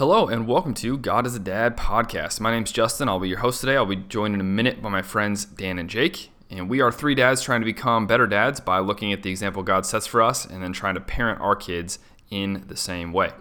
[0.00, 2.40] Hello and welcome to God is a Dad podcast.
[2.40, 3.06] My name's Justin.
[3.06, 3.76] I'll be your host today.
[3.76, 6.30] I'll be joined in a minute by my friends Dan and Jake.
[6.48, 9.62] And we are three dads trying to become better dads by looking at the example
[9.62, 11.98] God sets for us and then trying to parent our kids
[12.30, 13.32] in the same way.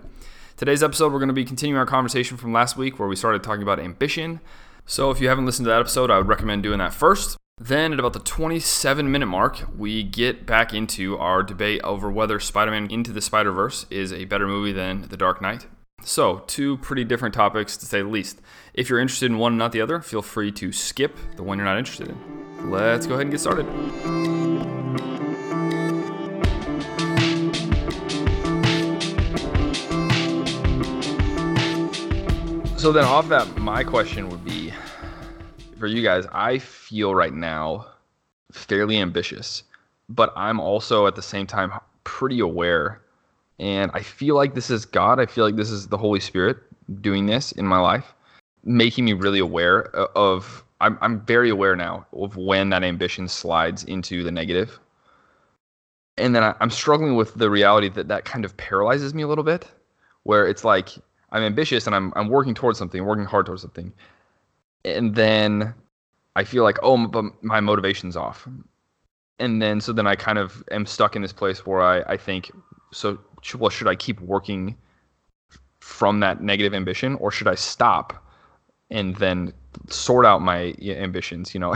[0.58, 3.42] Today's episode, we're going to be continuing our conversation from last week where we started
[3.42, 4.42] talking about ambition.
[4.86, 7.38] So if you haven't listened to that episode, I would recommend doing that first.
[7.58, 12.38] Then, at about the 27 minute mark, we get back into our debate over whether
[12.38, 15.66] Spider Man Into the Spider Verse is a better movie than The Dark Knight.
[16.04, 18.42] So, two pretty different topics to say the least.
[18.74, 21.58] If you're interested in one and not the other, feel free to skip the one
[21.58, 22.72] you're not interested in.
[22.72, 23.66] Let's go ahead and get started.
[32.80, 34.74] So, then off that, my question would be
[35.80, 37.88] for you guys, I feel right now
[38.52, 39.64] fairly ambitious,
[40.10, 41.72] but I'm also at the same time
[42.04, 43.02] pretty aware.
[43.60, 45.20] And I feel like this is God.
[45.20, 46.58] I feel like this is the Holy Spirit
[47.02, 48.14] doing this in my life,
[48.64, 50.64] making me really aware of.
[50.82, 54.80] I'm, I'm very aware now of when that ambition slides into the negative.
[56.18, 59.28] And then I, I'm struggling with the reality that that kind of paralyzes me a
[59.28, 59.68] little bit,
[60.24, 60.90] where it's like
[61.32, 63.92] I'm ambitious and I'm, I'm working towards something, working hard towards something
[64.86, 65.74] and then
[66.36, 68.48] I feel like oh, but my motivation's off,
[69.40, 72.18] and then so then I kind of am stuck in this place where I I
[72.18, 72.52] think
[72.92, 73.20] so
[73.58, 74.76] well should I keep working
[75.80, 78.26] from that negative ambition or should I stop
[78.90, 79.54] and then
[79.88, 81.54] sort out my ambitions?
[81.54, 81.76] You know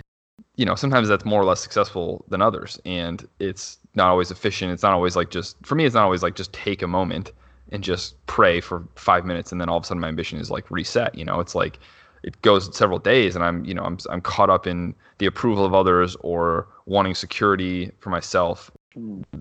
[0.56, 4.72] you know sometimes that's more or less successful than others and it's not always efficient.
[4.72, 7.32] It's not always like just for me it's not always like just take a moment
[7.72, 10.50] and just pray for five minutes and then all of a sudden my ambition is
[10.50, 11.14] like reset.
[11.14, 11.78] You know it's like
[12.22, 15.64] it goes several days and i'm you know i'm i'm caught up in the approval
[15.64, 18.70] of others or wanting security for myself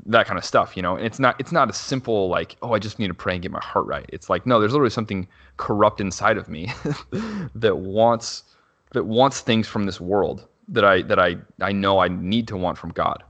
[0.06, 0.96] that kind of stuff you know?
[0.96, 3.42] And it's not it's not a simple like oh i just need to pray and
[3.42, 4.06] get my heart right.
[4.10, 6.72] It's like no there's literally something corrupt inside of me
[7.56, 8.44] that wants
[8.92, 12.58] that wants things from this world that i that i i know i need to
[12.58, 13.24] want from god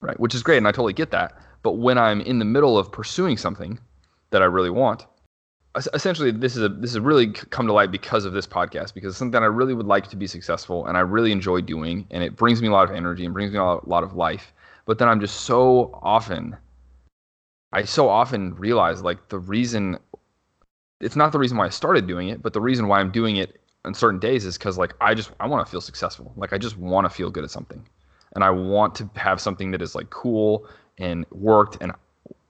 [0.00, 0.18] right?
[0.20, 1.38] Which is great and i totally get that.
[1.62, 3.78] But when i'm in the middle of pursuing something
[4.30, 5.06] that i really want
[5.92, 9.10] essentially this is a this has really come to light because of this podcast because
[9.10, 12.22] it's something I really would like to be successful and I really enjoy doing and
[12.22, 14.52] it brings me a lot of energy and brings me a lot of life
[14.86, 16.56] but then I'm just so often
[17.72, 19.98] I so often realize like the reason
[21.00, 23.36] it's not the reason why I started doing it but the reason why I'm doing
[23.36, 26.52] it on certain days is because like I just I want to feel successful like
[26.52, 27.86] I just want to feel good at something
[28.34, 30.66] and I want to have something that is like cool
[30.98, 31.92] and worked and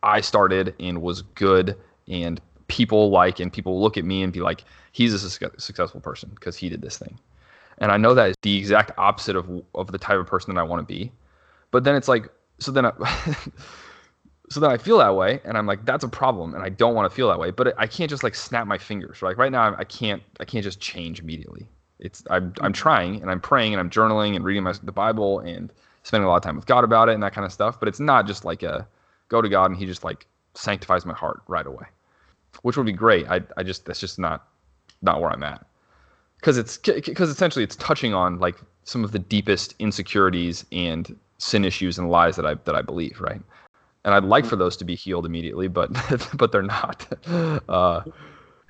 [0.02, 1.76] I started and was good
[2.08, 6.00] and people like and people look at me and be like, he's a su- successful
[6.00, 7.18] person because he did this thing.
[7.78, 10.60] And I know that is the exact opposite of of the type of person that
[10.60, 11.10] I want to be.
[11.74, 12.28] But then it's like,
[12.60, 12.92] so then I,
[14.48, 16.94] so then I feel that way, and I'm like, that's a problem, and I don't
[16.94, 17.50] want to feel that way.
[17.50, 19.22] But I can't just like snap my fingers.
[19.22, 21.66] Like right now, I can't I can't just change immediately.
[21.98, 22.72] It's I'm I'm mm-hmm.
[22.74, 25.72] trying and I'm praying and I'm journaling and reading my, the Bible and
[26.04, 27.80] spending a lot of time with God about it and that kind of stuff.
[27.80, 28.86] But it's not just like a
[29.28, 31.86] go to God and He just like sanctifies my heart right away
[32.62, 33.28] which would be great.
[33.28, 34.46] I I just that's just not
[35.02, 35.66] not where I'm at
[36.38, 41.64] because it's because essentially it's touching on like some of the deepest insecurities and sin
[41.64, 43.40] issues and lies that I that I believe, right?
[44.04, 45.90] And I'd like for those to be healed immediately, but
[46.34, 47.06] but they're not.
[47.68, 48.02] Uh,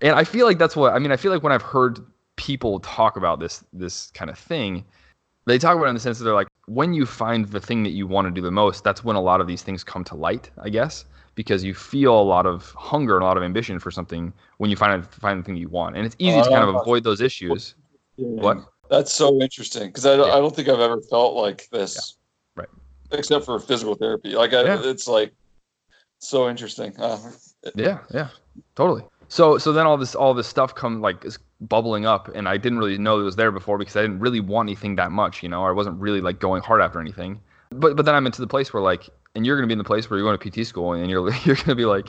[0.03, 1.13] and I feel like that's what I mean.
[1.13, 2.01] I feel like when I've heard
[2.37, 4.85] people talk about this this kind of thing,
[5.47, 7.83] they talk about it in the sense that they're like, when you find the thing
[7.85, 10.05] that you want to do the most, that's when a lot of these things come
[10.05, 11.05] to light, I guess
[11.35, 14.71] because you feel a lot of hunger and a lot of ambition for something when
[14.71, 17.21] you find find the thing you want, and it's easy to kind of avoid those
[17.21, 17.75] issues.
[18.17, 18.59] What?
[18.91, 20.23] That's so interesting because I, yeah.
[20.25, 22.17] I don't think I've ever felt like this,
[22.57, 22.63] yeah.
[22.63, 22.69] right?
[23.19, 24.83] Except for physical therapy, like I, yeah.
[24.85, 25.33] it's like
[26.19, 26.95] so interesting.
[26.99, 27.19] Uh,
[27.75, 28.29] yeah, yeah,
[28.75, 29.03] totally.
[29.29, 32.57] So so then all this all this stuff come like is bubbling up, and I
[32.57, 35.43] didn't really know it was there before because I didn't really want anything that much,
[35.43, 37.41] you know, I wasn't really like going hard after anything.
[37.71, 39.79] But but then I'm into the place where like and you're going to be in
[39.79, 42.09] the place where you're going to PT school and you're you're going to be like,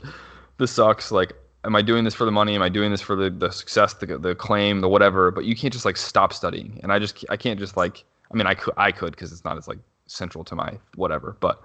[0.58, 1.12] this sucks.
[1.12, 1.34] Like,
[1.66, 2.56] am I doing this for the money?
[2.56, 5.32] Am I doing this for the, the success, the, the claim, the whatever?
[5.32, 6.80] But you can't just like stop studying.
[6.84, 9.44] And I just I can't just like I mean I could I could because it's
[9.44, 11.36] not as like central to my whatever.
[11.40, 11.62] But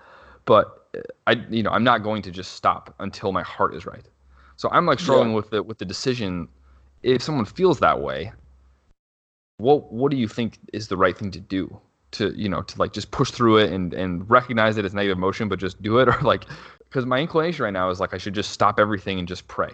[0.47, 3.87] but uh, I you know I'm not going to just stop until my heart is
[3.87, 4.07] right.
[4.57, 5.37] So I'm like struggling yeah.
[5.37, 6.49] with the with the decision.
[7.03, 8.33] If someone feels that way,
[9.59, 11.81] what what do you think is the right thing to do?
[12.13, 15.17] to you know to like just push through it and and recognize it as negative
[15.17, 16.45] emotion but just do it or like
[16.81, 19.71] because my inclination right now is like i should just stop everything and just pray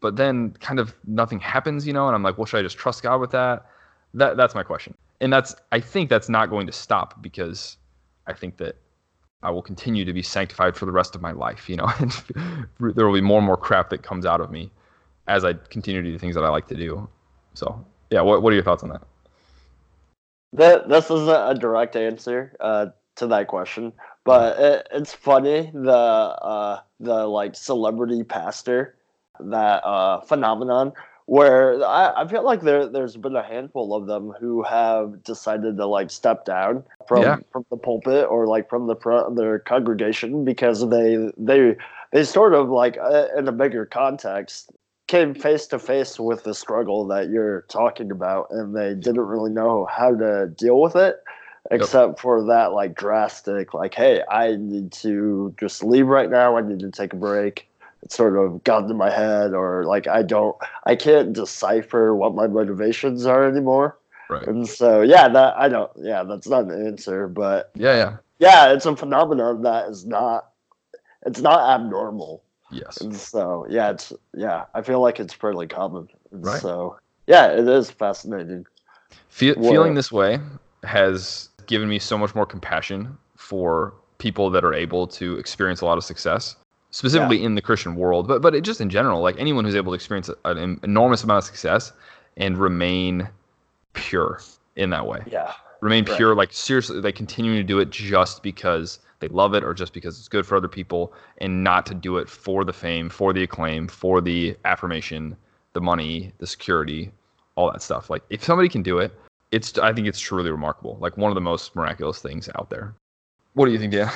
[0.00, 2.78] but then kind of nothing happens you know and i'm like well should i just
[2.78, 3.66] trust god with that
[4.14, 7.76] that that's my question and that's i think that's not going to stop because
[8.26, 8.76] i think that
[9.42, 12.12] i will continue to be sanctified for the rest of my life you know and
[12.80, 14.70] there will be more and more crap that comes out of me
[15.28, 17.08] as I continue to do things that I like to do.
[17.54, 19.02] So yeah, what what are your thoughts on that?
[20.54, 22.86] That this is a, direct answer uh,
[23.16, 23.92] to that question,
[24.24, 28.96] but it, it's funny the uh, the like celebrity pastor
[29.40, 30.92] that uh, phenomenon
[31.28, 35.76] where I, I feel like there there's been a handful of them who have decided
[35.76, 37.36] to like step down from yeah.
[37.52, 41.76] from the pulpit or like from the front of their congregation because they they
[42.12, 44.72] they sort of like uh, in a bigger context
[45.06, 49.50] came face to face with the struggle that you're talking about and they didn't really
[49.50, 51.22] know how to deal with it
[51.70, 52.18] except yep.
[52.18, 56.78] for that like drastic like hey i need to just leave right now i need
[56.78, 57.68] to take a break
[58.08, 62.46] sort of got into my head or like i don't i can't decipher what my
[62.46, 67.28] motivations are anymore right and so yeah that i don't yeah that's not an answer
[67.28, 70.50] but yeah yeah yeah it's a phenomenon that is not
[71.26, 73.00] it's not abnormal Yes.
[73.00, 76.08] And so yeah, it's yeah, I feel like it's fairly common.
[76.32, 76.60] And right.
[76.60, 78.66] So yeah, it is fascinating.
[79.28, 80.38] Fe- feeling this way
[80.84, 85.86] has given me so much more compassion for people that are able to experience a
[85.86, 86.56] lot of success,
[86.90, 87.46] specifically yeah.
[87.46, 89.96] in the Christian world, but but it, just in general, like anyone who's able to
[89.96, 91.92] experience an enormous amount of success
[92.36, 93.28] and remain
[93.92, 94.40] pure
[94.76, 95.22] in that way.
[95.26, 95.52] Yeah.
[95.80, 99.74] Remain pure, like seriously, like continuing to do it just because they love it or
[99.74, 103.08] just because it's good for other people and not to do it for the fame,
[103.08, 105.36] for the acclaim, for the affirmation,
[105.74, 107.12] the money, the security,
[107.54, 108.10] all that stuff.
[108.10, 109.12] Like if somebody can do it,
[109.52, 110.96] it's I think it's truly remarkable.
[111.00, 112.94] Like one of the most miraculous things out there.
[113.54, 114.10] What do you think, Dan?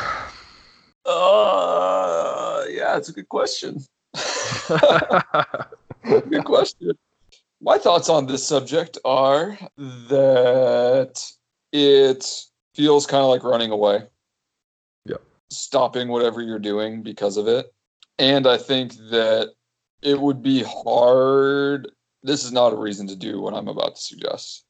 [1.04, 1.91] Uh
[2.92, 3.80] yeah, it's a good question.
[6.30, 6.92] good question.
[7.60, 11.24] My thoughts on this subject are that
[11.72, 12.44] it
[12.74, 14.06] feels kind of like running away
[15.06, 15.16] Yeah.
[15.50, 17.72] stopping whatever you're doing because of it.
[18.18, 19.52] And I think that
[20.02, 21.90] it would be hard.
[22.22, 24.64] This is not a reason to do what I'm about to suggest.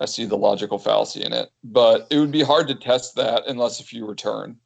[0.00, 3.46] I see the logical fallacy in it, but it would be hard to test that
[3.46, 4.58] unless if you return.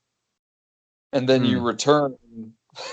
[1.13, 1.49] And then mm.
[1.49, 1.67] you hmm.
[1.67, 2.17] return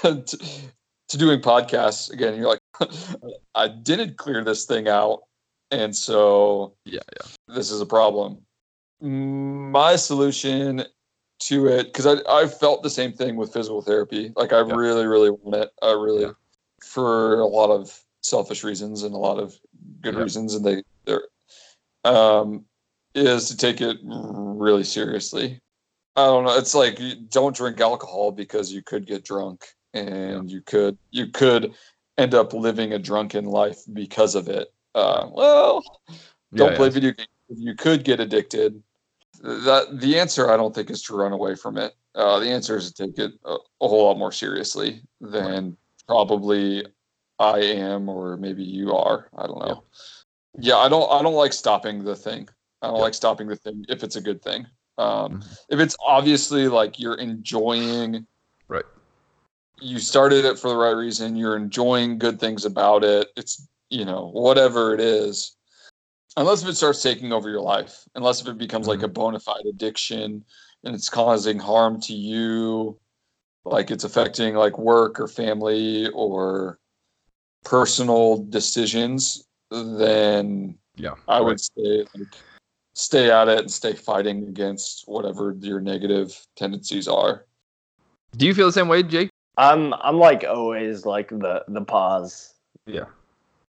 [0.01, 0.23] to,
[1.09, 2.35] to doing podcasts again.
[2.35, 2.89] You're like,
[3.55, 5.21] I didn't clear this thing out.
[5.71, 8.39] And so, yeah, yeah, this is a problem.
[9.01, 10.83] My solution
[11.39, 14.33] to it because I I felt the same thing with physical therapy.
[14.35, 14.75] Like I yeah.
[14.75, 15.71] really really want it.
[15.81, 16.31] I really yeah.
[16.83, 19.57] for a lot of selfish reasons and a lot of
[20.01, 20.21] good yeah.
[20.21, 21.23] reasons, and they they're
[22.03, 22.65] um
[23.15, 25.59] is to take it really seriously.
[26.15, 26.57] I don't know.
[26.57, 31.73] It's like don't drink alcohol because you could get drunk and you could you could
[32.17, 34.73] end up living a drunken life because of it.
[34.95, 35.83] Uh, well,
[36.53, 37.27] don't play video games.
[37.49, 38.81] You could get addicted
[39.41, 41.95] that the answer I don't think is to run away from it.
[42.15, 45.77] Uh, the answer is to take it a, a whole lot more seriously than
[46.07, 46.85] probably
[47.37, 49.29] I am, or maybe you are.
[49.37, 49.83] I don't know.
[50.57, 50.73] Yeah.
[50.73, 51.09] yeah, I don't.
[51.11, 52.49] I don't like stopping the thing.
[52.81, 53.03] I don't yeah.
[53.03, 54.67] like stopping the thing if it's a good thing.
[54.99, 55.53] Um, mm-hmm.
[55.69, 58.27] If it's obviously like you're enjoying,
[58.67, 58.85] right?
[59.81, 61.35] You started it for the right reason.
[61.35, 63.29] You're enjoying good things about it.
[63.35, 65.55] It's you know whatever it is
[66.37, 69.01] unless if it starts taking over your life, unless if it becomes mm-hmm.
[69.01, 70.43] like a bona fide addiction
[70.83, 72.97] and it's causing harm to you,
[73.65, 76.79] like it's affecting like work or family or
[77.65, 81.45] personal decisions, then yeah, I right.
[81.45, 82.35] would say like
[82.93, 87.45] stay at it and stay fighting against whatever your negative tendencies are.
[88.37, 89.29] Do you feel the same way, Jake?
[89.57, 92.53] I'm I'm like always like the the pause.
[92.85, 93.05] Yeah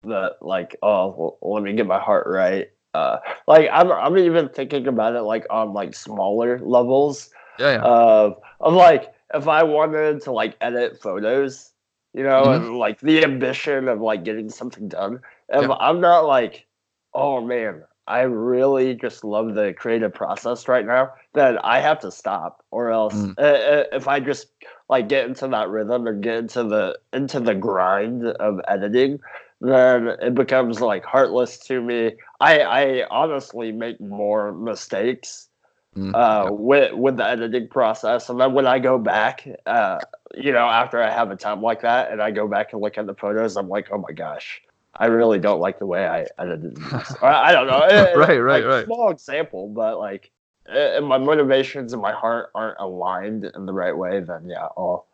[0.06, 4.49] that like oh well, let me get my heart right uh like i'm i'm even
[4.49, 7.83] thinking about it like on like smaller levels yeah, yeah.
[7.83, 11.73] of of like if i wanted to like edit photos
[12.12, 12.66] you know mm-hmm.
[12.66, 15.76] and like the ambition of like getting something done and yeah.
[15.80, 16.66] i'm not like
[17.14, 22.11] oh man i really just love the creative process right now then i have to
[22.11, 23.30] stop or else mm.
[23.38, 24.49] uh, if i just
[24.88, 29.18] like get into that rhythm or get into the into the grind of editing
[29.64, 32.12] then it becomes like heartless to me.
[32.40, 35.49] I I honestly make more mistakes
[35.96, 36.50] mm, uh, yeah.
[36.50, 39.99] with with the editing process, and then when I go back, uh,
[40.34, 42.99] you know, after I have a time like that, and I go back and look
[42.99, 44.61] at the photos, I'm like, oh my gosh,
[44.97, 46.79] I really don't like the way I edited.
[47.23, 47.81] I don't know.
[48.17, 48.85] right, right, like, right.
[48.85, 50.31] Small example, but like,
[50.67, 55.07] if my motivations and my heart aren't aligned in the right way, then yeah, I'll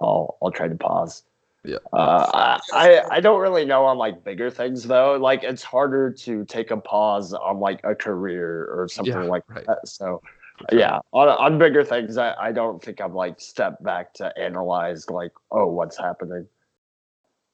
[0.00, 1.24] I'll I'll try to pause.
[1.64, 1.78] Yeah.
[1.92, 5.16] Uh, I I don't really know on like bigger things though.
[5.16, 9.42] Like it's harder to take a pause on like a career or something yeah, like
[9.48, 9.66] right.
[9.66, 9.88] that.
[9.88, 10.22] So
[10.70, 15.10] yeah, on on bigger things, I I don't think I've like stepped back to analyze
[15.10, 16.46] like oh what's happening.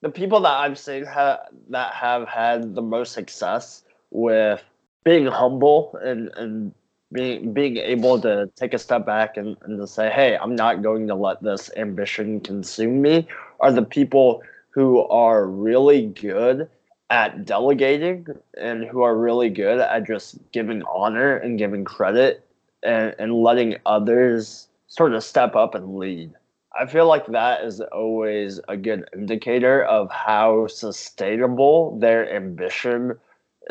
[0.05, 4.63] The people that I've seen ha- that have had the most success with
[5.03, 6.75] being humble and and
[7.11, 10.83] being being able to take a step back and, and to say, hey, I'm not
[10.83, 13.27] going to let this ambition consume me,
[13.61, 16.69] are the people who are really good
[17.09, 18.27] at delegating
[18.59, 22.47] and who are really good at just giving honor and giving credit
[22.83, 26.35] and, and letting others sort of step up and lead.
[26.79, 33.19] I feel like that is always a good indicator of how sustainable their ambition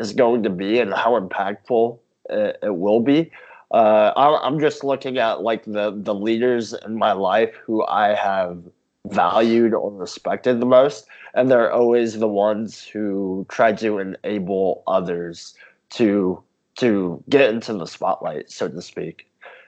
[0.00, 1.98] is going to be and how impactful
[2.30, 3.30] it, it will be.
[3.70, 8.62] Uh, I'm just looking at like the the leaders in my life who I have
[9.06, 15.54] valued or respected the most, and they're always the ones who try to enable others
[15.90, 16.42] to
[16.76, 19.26] to get into the spotlight, so to speak.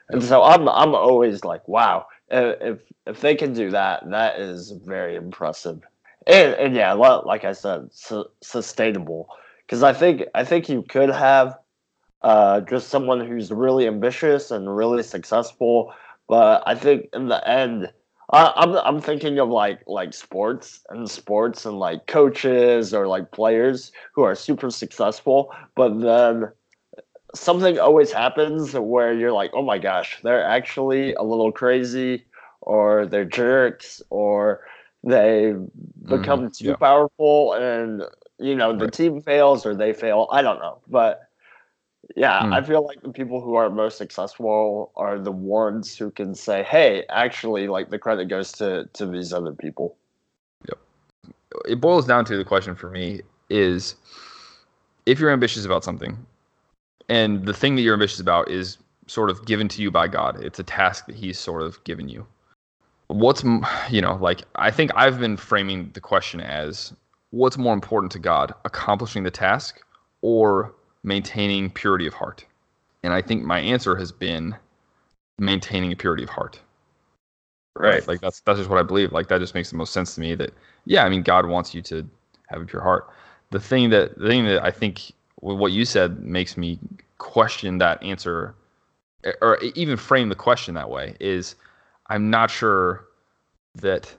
[0.08, 4.72] And so I'm I'm always like, wow, if if they can do that, that is
[4.84, 5.80] very impressive.
[6.26, 9.28] And and yeah, like I said, su- sustainable.
[9.66, 11.58] Because I think I think you could have
[12.22, 15.92] uh, just someone who's really ambitious and really successful.
[16.28, 17.92] But I think in the end,
[18.32, 23.30] I, I'm I'm thinking of like like sports and sports and like coaches or like
[23.30, 26.50] players who are super successful, but then
[27.38, 32.24] something always happens where you're like, oh my gosh, they're actually a little crazy,
[32.60, 34.60] or they're jerks, or
[35.04, 35.54] they
[36.04, 36.76] become mm, too yeah.
[36.76, 38.02] powerful, and
[38.38, 38.92] you know the right.
[38.92, 40.28] team fails or they fail.
[40.32, 41.28] I don't know, but
[42.14, 42.52] yeah, mm.
[42.52, 46.62] I feel like the people who are most successful are the ones who can say,
[46.62, 49.96] "Hey, actually, like the credit goes to to these other people."
[50.68, 50.78] Yep.
[51.66, 53.94] It boils down to the question for me is
[55.06, 56.18] if you're ambitious about something
[57.08, 60.42] and the thing that you're ambitious about is sort of given to you by God.
[60.42, 62.26] It's a task that he's sort of given you.
[63.08, 63.44] What's
[63.90, 66.92] you know, like I think I've been framing the question as
[67.30, 69.80] what's more important to God, accomplishing the task
[70.22, 72.44] or maintaining purity of heart?
[73.04, 74.56] And I think my answer has been
[75.38, 76.58] maintaining a purity of heart.
[77.76, 78.06] Right.
[78.08, 79.12] Like that's that's just what I believe.
[79.12, 80.52] Like that just makes the most sense to me that
[80.86, 82.08] yeah, I mean God wants you to
[82.48, 83.08] have a pure heart.
[83.50, 85.12] The thing that the thing that I think
[85.54, 86.78] what you said makes me
[87.18, 88.54] question that answer
[89.40, 91.56] or even frame the question that way is
[92.08, 93.06] I'm not sure
[93.76, 94.14] that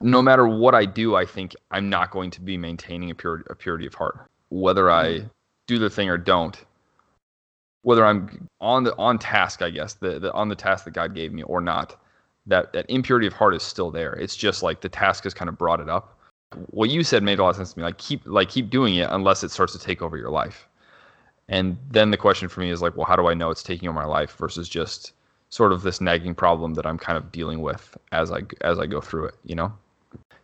[0.00, 3.44] no matter what I do, I think I'm not going to be maintaining a, pure,
[3.50, 4.28] a purity of heart.
[4.48, 5.26] Whether I hmm
[5.68, 6.64] do the thing or don't
[7.82, 11.14] whether i'm on the on task i guess the, the on the task that god
[11.14, 11.96] gave me or not
[12.46, 14.14] that that impurity of heart is still there.
[14.14, 16.11] It's just like the task has kind of brought it up
[16.70, 18.96] what you said made a lot of sense to me like keep like keep doing
[18.96, 20.68] it unless it starts to take over your life
[21.48, 23.88] and then the question for me is like well how do i know it's taking
[23.88, 25.12] over my life versus just
[25.50, 28.86] sort of this nagging problem that i'm kind of dealing with as i as i
[28.86, 29.72] go through it you know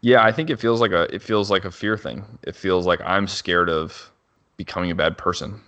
[0.00, 2.86] yeah i think it feels like a it feels like a fear thing it feels
[2.86, 4.10] like i'm scared of
[4.58, 5.58] becoming a bad person.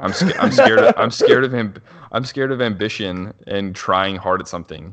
[0.00, 0.12] I'm.
[0.40, 0.80] I'm scared.
[0.80, 1.74] Of, I'm scared of him.
[2.10, 4.92] I'm scared of ambition and trying hard at something,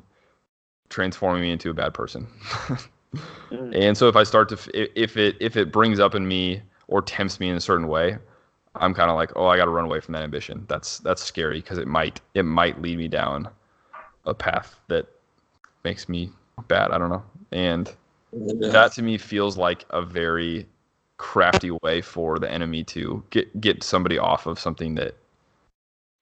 [0.89, 2.27] transforming me into a bad person.
[3.15, 3.75] mm.
[3.75, 7.01] And so if I start to, if it if it brings up in me or
[7.01, 8.17] tempts me in a certain way,
[8.75, 10.65] I'm kind of like, oh, I got to run away from that ambition.
[10.67, 13.49] That's that's scary because it might it might lead me down
[14.25, 15.07] a path that
[15.83, 16.31] makes me
[16.67, 16.91] bad.
[16.91, 17.23] I don't know.
[17.51, 17.93] And
[18.31, 18.69] yeah.
[18.69, 20.67] that to me feels like a very
[21.17, 25.15] crafty way for the enemy to get get somebody off of something that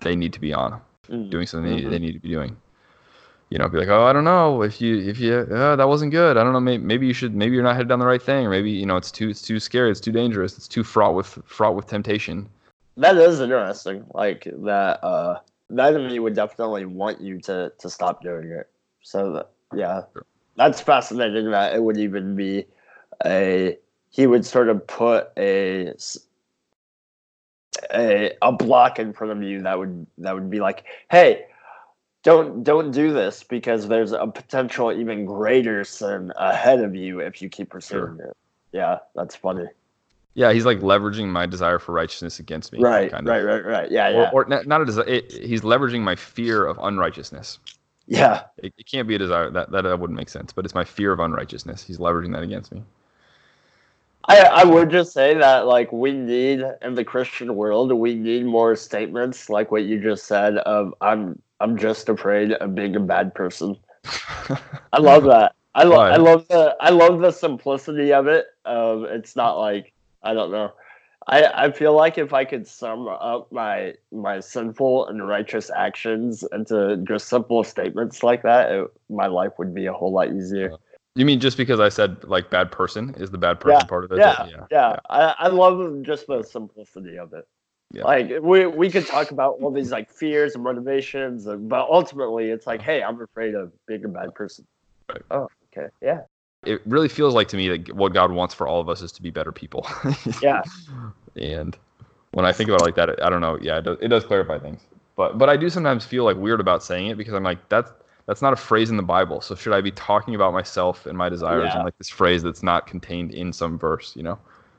[0.02, 0.80] they need to be on,
[1.10, 1.30] mm.
[1.30, 1.90] doing something mm-hmm.
[1.90, 2.56] they need to be doing.
[3.50, 6.12] You know, be like, oh, I don't know if you if you uh, that wasn't
[6.12, 6.38] good.
[6.38, 6.60] I don't know.
[6.60, 7.34] Maybe, maybe you should.
[7.34, 9.42] Maybe you're not headed down the right thing, or maybe you know it's too it's
[9.42, 9.90] too scary.
[9.90, 10.58] It's too dangerous.
[10.58, 12.50] It's too fraught with fraught with temptation.
[12.98, 14.06] That is interesting.
[14.14, 15.04] Like that.
[15.04, 15.40] uh
[15.70, 18.70] That enemy would definitely want you to to stop doing it.
[19.02, 20.26] So that, yeah, sure.
[20.56, 21.52] that's fascinating.
[21.52, 22.66] That it would even be
[23.26, 23.78] a
[24.10, 25.94] he would sort of put a
[27.94, 31.46] a, a block in front of you that would that would be like, hey,
[32.24, 37.42] don't don't do this because there's a potential even greater sin ahead of you if
[37.42, 38.26] you keep pursuing sure.
[38.28, 38.38] it.
[38.72, 39.66] Yeah, that's funny.
[40.34, 42.80] Yeah, he's like leveraging my desire for righteousness against me.
[42.80, 43.32] Right, kind of.
[43.32, 43.92] right, right, right.
[43.92, 44.30] Yeah, or, yeah.
[44.32, 45.08] Or not, not a desire.
[45.08, 47.58] It, he's leveraging my fear of unrighteousness.
[48.06, 48.44] Yeah.
[48.58, 50.84] It, it can't be a desire that, that that wouldn't make sense, but it's my
[50.84, 51.84] fear of unrighteousness.
[51.84, 52.84] He's leveraging that against me.
[54.28, 58.46] I, I would just say that like we need in the Christian world we need
[58.46, 63.00] more statements like what you just said of I'm I'm just afraid of being a
[63.00, 63.76] bad person.
[64.94, 65.54] I love that.
[65.74, 68.46] I love I love the I love the simplicity of it.
[68.66, 70.74] Um, it's not like I don't know.
[71.30, 76.44] I, I feel like if I could sum up my my sinful and righteous actions
[76.54, 80.72] into just simple statements like that, it, my life would be a whole lot easier.
[81.16, 84.06] You mean just because I said like bad person is the bad person Yeah, part
[84.06, 84.20] of it?
[84.20, 84.66] Yeah, yeah.
[84.72, 85.00] yeah.
[85.10, 87.48] I, I love just the simplicity of it.
[87.94, 88.04] Yeah.
[88.04, 92.68] Like we we could talk about all these like fears and motivations, but ultimately it's
[92.68, 94.68] like, hey, I'm afraid of being a bad person.
[95.08, 95.22] Right.
[95.32, 96.22] Oh, okay, yeah,
[96.66, 99.14] It really feels like to me that what God wants for all of us is
[99.14, 99.88] to be better people.
[100.42, 100.64] yeah,
[101.38, 101.78] and
[102.32, 103.58] when I think about it like that, I don't know.
[103.62, 104.82] Yeah, it does, it does clarify things.
[105.16, 107.92] But but I do sometimes feel like weird about saying it because I'm like that's
[108.26, 109.40] that's not a phrase in the Bible.
[109.40, 111.80] So should I be talking about myself and my desires Yeah.
[111.80, 114.14] in like this phrase that's not contained in some verse?
[114.18, 114.38] You know?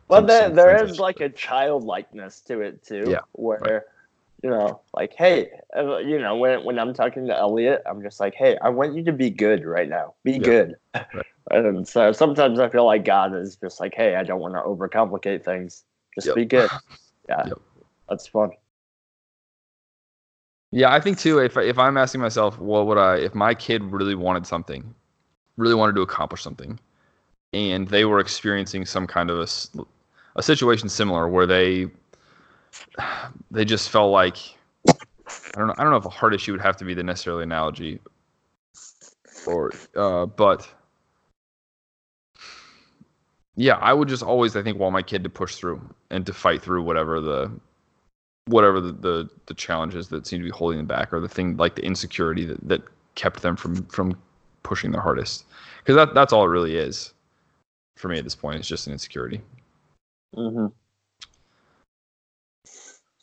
[0.08, 3.10] Well, there, there is like a childlikeness to it too.
[3.10, 3.84] Yeah, Where,
[4.42, 8.18] you know, like, hey, uh, you know, when when I'm talking to Elliot, I'm just
[8.20, 10.14] like, hey, I want you to be good right now.
[10.24, 10.38] Be Yeah.
[10.38, 10.74] good.
[10.94, 11.26] Right.
[11.50, 14.60] and so sometimes I feel like God is just like, hey, I don't want to
[14.60, 15.84] overcomplicate things.
[16.14, 16.36] Just Yep.
[16.36, 16.70] be good.
[17.28, 17.44] Yeah.
[17.46, 17.58] Yep.
[18.08, 18.52] That's fun.
[20.70, 21.38] Yeah, I think too.
[21.38, 24.94] If if I'm asking myself, what would I if my kid really wanted something,
[25.56, 26.78] really wanted to accomplish something,
[27.52, 29.84] and they were experiencing some kind of a,
[30.38, 31.88] a situation similar where they
[33.50, 34.38] they just felt like
[34.88, 34.94] I
[35.56, 37.42] don't know I don't know if a heart issue would have to be the necessarily
[37.42, 37.98] analogy,
[39.46, 40.66] or uh, but
[43.56, 46.32] yeah, I would just always I think want my kid to push through and to
[46.32, 47.50] fight through whatever the
[48.46, 51.56] whatever the, the the challenges that seem to be holding them back or the thing
[51.56, 52.82] like the insecurity that, that
[53.16, 54.16] kept them from from
[54.62, 55.46] pushing their hardest.
[55.78, 57.12] Because that that's all it really is
[57.96, 58.60] for me at this point.
[58.60, 59.42] It's just an insecurity
[60.34, 60.66] hmm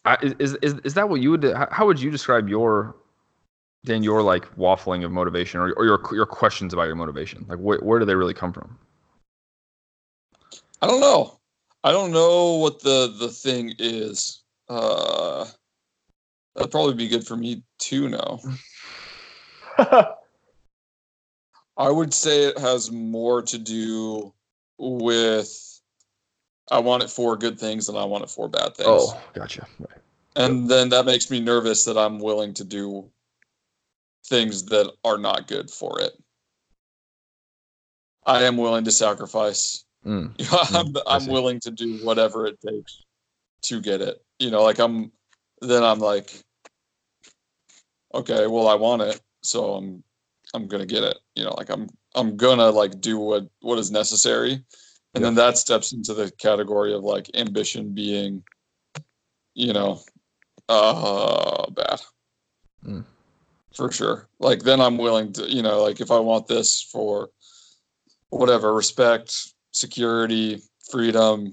[0.03, 2.95] I, is, is is that what you would how- how would you describe your
[3.83, 7.59] then your like waffling of motivation or, or your your questions about your motivation like
[7.59, 8.77] where, where do they really come from
[10.81, 11.39] I don't know.
[11.83, 14.43] I don't know what the the thing is.
[14.69, 15.45] Uh,
[16.55, 18.39] that'd probably be good for me to know.
[21.77, 24.33] I would say it has more to do
[24.77, 25.74] with
[26.71, 28.89] I want it for good things and I want it for bad things.
[28.89, 30.01] oh gotcha right.
[30.35, 33.09] And then that makes me nervous that I'm willing to do
[34.27, 36.11] things that are not good for it.
[38.25, 39.85] I am willing to sacrifice.
[40.05, 40.33] Mm,
[40.73, 43.05] I'm, I I'm willing to do whatever it takes
[43.63, 44.21] to get it.
[44.39, 45.11] You know, like I'm
[45.61, 46.31] then I'm like
[48.13, 50.03] okay, well I want it, so I'm
[50.53, 51.17] I'm going to get it.
[51.35, 54.63] You know, like I'm I'm going to like do what what is necessary.
[55.15, 58.43] And then that steps into the category of like ambition being
[59.53, 60.01] you know
[60.67, 62.01] uh bad.
[62.85, 63.05] Mm.
[63.73, 64.27] for sure.
[64.39, 67.29] Like then i'm willing to you know like if i want this for
[68.29, 71.51] whatever respect security freedom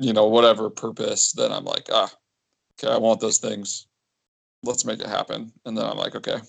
[0.00, 2.10] you know whatever purpose then i'm like ah
[2.74, 3.86] okay i want those things.
[4.64, 5.52] Let's make it happen.
[5.66, 6.40] And then i'm like okay.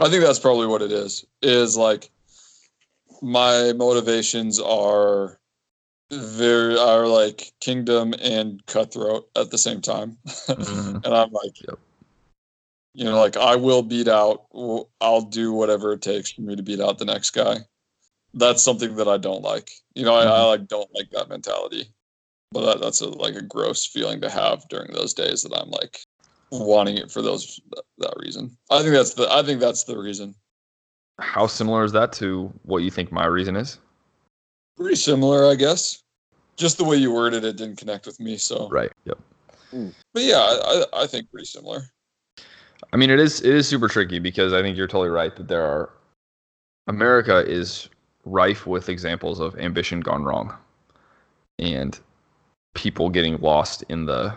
[0.00, 2.10] I think that's probably what it is is like
[3.22, 5.38] my motivations are
[6.12, 10.96] very are like kingdom and cutthroat at the same time Mhm.
[11.04, 11.78] and i'm like Yep.
[12.94, 14.44] you know like i will beat out
[15.00, 17.58] i'll do whatever it takes for me to beat out the next guy
[18.34, 20.46] that's something that i don't like you know I, I Mhm.
[20.48, 21.86] like don't like that mentality
[22.50, 25.70] but that, that's a like a gross feeling to have during those days that i'm
[25.70, 26.00] like
[26.50, 29.96] wanting it for those that, that reason i think that's the i think that's the
[29.96, 30.34] reason
[31.18, 33.78] how similar is that to what you think my reason is?
[34.76, 36.02] Pretty similar i guess.
[36.56, 38.68] Just the way you worded it didn't connect with me so.
[38.68, 39.18] Right yep.
[39.70, 39.88] Hmm.
[40.14, 41.82] But yeah i i, I think pretty similar.
[42.92, 45.48] I mean, it is it is super tricky because I think you're totally right that
[45.48, 45.90] there are
[46.88, 47.88] America is
[48.24, 50.54] rife with examples of ambition gone wrong,
[51.58, 51.98] and
[52.74, 54.34] people getting lost in the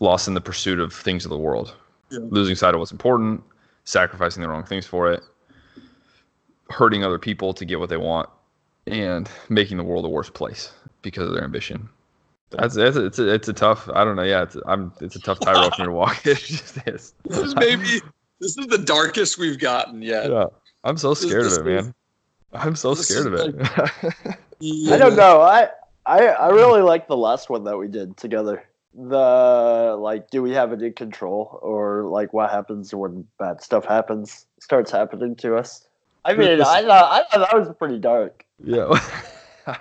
[0.00, 1.74] lost in the pursuit of things of the world,
[2.10, 2.20] Yeah.
[2.30, 3.42] losing sight of what's important,
[3.84, 5.22] sacrificing the wrong things for it,
[6.72, 8.28] hurting other people to get what they want,
[8.86, 11.88] and making the world a worse place because of their ambition.
[12.50, 13.88] That's it's a, it's a, it's a tough.
[13.94, 14.22] I don't know.
[14.22, 16.22] Yeah, it's I'm it's a tough tightrope for me to walk.
[16.26, 17.14] It just is.
[17.24, 18.00] this is maybe
[18.40, 20.46] this is the darkest we've gotten yet Yeah,
[20.84, 21.94] I'm so scared this of it, man.
[22.52, 24.92] I'm so scared of is it.
[24.92, 25.40] I don't know.
[25.40, 25.68] I,
[26.04, 28.64] I I really like the last one that we did together.
[28.94, 33.86] The like, do we have it in control, or like, what happens when bad stuff
[33.86, 35.86] happens starts happening to us?
[36.24, 38.44] I mean, I thought I thought that was pretty dark.
[38.62, 38.98] yeah.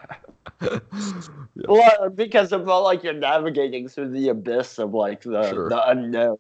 [1.67, 5.69] Well, because it felt like you're navigating through the abyss of like the Sure.
[5.69, 6.38] the unknown.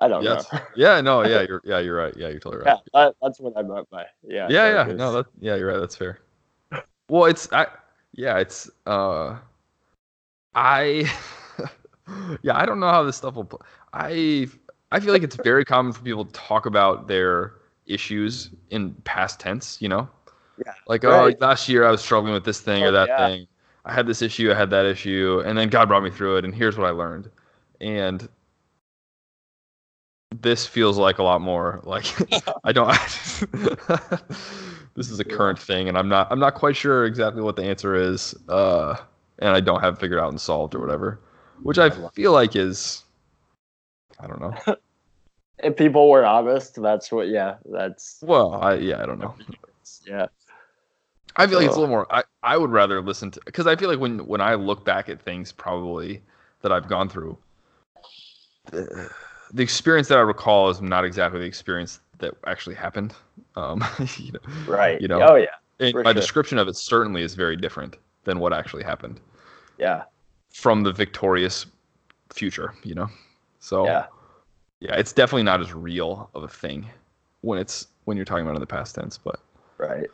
[0.00, 0.50] I don't Yes.
[0.52, 0.60] know.
[0.76, 1.00] yeah.
[1.02, 1.22] No.
[1.26, 1.42] Yeah.
[1.42, 1.60] You're.
[1.64, 1.78] Yeah.
[1.80, 2.16] You're right.
[2.16, 2.28] Yeah.
[2.28, 2.80] You're totally Yeah, right.
[2.94, 4.46] that, that's what I meant by yeah.
[4.48, 4.86] Yeah.
[4.86, 4.92] Yeah.
[4.94, 5.12] No.
[5.12, 5.26] That.
[5.40, 5.56] Yeah.
[5.56, 5.78] You're right.
[5.80, 6.20] That's fair.
[7.08, 7.52] Well, it's.
[7.52, 7.66] I.
[8.12, 8.38] Yeah.
[8.38, 8.70] It's.
[8.86, 9.38] Uh.
[10.54, 11.10] I.
[12.42, 12.56] yeah.
[12.56, 13.50] I don't know how this stuff will.
[13.92, 14.46] I.
[14.92, 17.54] I feel like it's very common for people to talk about their
[17.92, 19.80] issues in past tense.
[19.80, 20.08] You know.
[20.64, 21.40] Yeah, Like, oh, right.
[21.40, 23.26] last year I was struggling with this thing Oh, or that yeah.
[23.28, 23.46] thing.
[23.84, 26.44] I had this issue, I had that issue, and then God brought me through it,
[26.44, 27.30] and here's what I learned.
[27.80, 28.28] And
[30.40, 32.04] this feels like a lot more like
[32.64, 32.90] I don't.
[34.94, 36.28] this is a current thing, and I'm not.
[36.30, 38.96] I'm not quite sure exactly what the answer is, uh,
[39.38, 41.20] and I don't have it figured out and solved or whatever,
[41.62, 43.04] which I feel like is.
[44.20, 44.54] I don't know.
[45.62, 47.28] If people were honest, that's what.
[47.28, 49.34] Yeah, that's Well, I yeah, I don't know.
[50.06, 50.26] yeah.
[51.36, 52.12] I feel like it's a little more.
[52.14, 55.08] I, I would rather listen to because I feel like when when I look back
[55.08, 56.20] at things probably
[56.60, 57.38] that I've gone through,
[58.66, 59.10] the,
[59.52, 63.14] the experience that I recall is not exactly the experience that actually happened.
[63.56, 63.84] Um,
[64.18, 65.00] you know, Right.
[65.00, 65.46] You know, oh yeah.
[65.80, 66.14] my sure.
[66.14, 69.20] description of it certainly is very different than what actually happened
[69.78, 70.04] Yeah.
[70.52, 71.66] from the victorious
[72.32, 72.74] future.
[72.84, 73.08] You know,
[73.58, 74.06] so Yeah.
[74.82, 76.90] Yeah, it's definitely not as real of a thing
[77.42, 79.38] when it's when you're talking about in the past tense, but.
[79.78, 80.08] Right.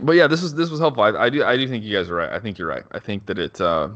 [0.00, 1.02] but yeah, this was this was helpful.
[1.02, 2.30] I, I do I do think you guys are right.
[2.30, 2.84] I think you're right.
[2.92, 3.88] I think that it uh,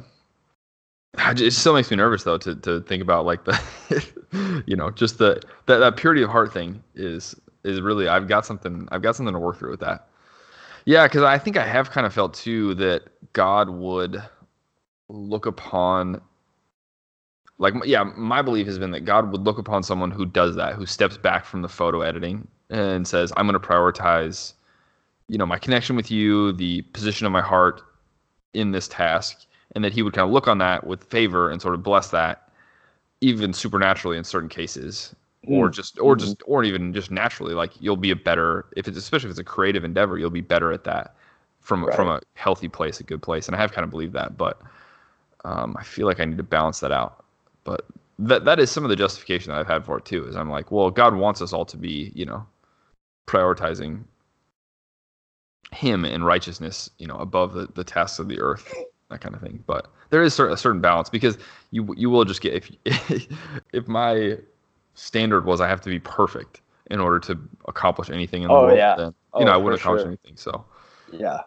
[1.19, 5.19] it still makes me nervous though to to think about like the you know just
[5.19, 9.17] the that, that purity of heart thing is is really I've got something I've got
[9.17, 10.09] something to work through with that.
[10.87, 13.03] Yeah, because I think I have kind of felt too that
[13.35, 14.23] God would
[15.11, 16.23] look upon
[17.59, 20.75] like yeah my belief has been that god would look upon someone who does that
[20.75, 24.55] who steps back from the photo editing and says i'm going to prioritize
[25.29, 27.83] you know my connection with you the position of my heart
[28.55, 31.61] in this task and that he would kind of look on that with favor and
[31.61, 32.51] sort of bless that
[33.21, 35.15] even supernaturally in certain cases
[35.47, 38.99] or just or just or even just naturally like you'll be a better if it's
[38.99, 41.15] especially if it's a creative endeavor you'll be better at that
[41.61, 44.37] from from a healthy place a good place and i have kind of believed that
[44.37, 44.61] but
[45.45, 47.25] um, i feel like i need to balance that out
[47.69, 47.85] but
[48.19, 50.51] that that is some of the justification that i've had for it too is i'm
[50.51, 52.45] like well god wants us all to be you know
[53.29, 54.03] prioritizing
[55.73, 58.73] him and righteousness you know above the, the tasks of the earth
[59.11, 61.37] that kind of thing but there is a certain balance because
[61.71, 62.71] you you will just get if
[63.73, 64.37] if my
[64.95, 68.63] standard was i have to be perfect in order to accomplish anything in the Oh,
[68.65, 68.97] world yeah.
[68.97, 70.09] then Oh, you know oh, i wouldn't accomplish sure.
[70.09, 70.65] anything so
[71.13, 71.41] Yeah.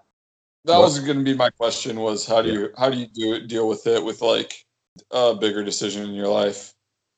[0.65, 2.59] That What- was going to be my question: was how do Yeah.
[2.59, 4.63] you how do you do it, deal with it with like
[5.11, 6.73] a bigger decision in your life?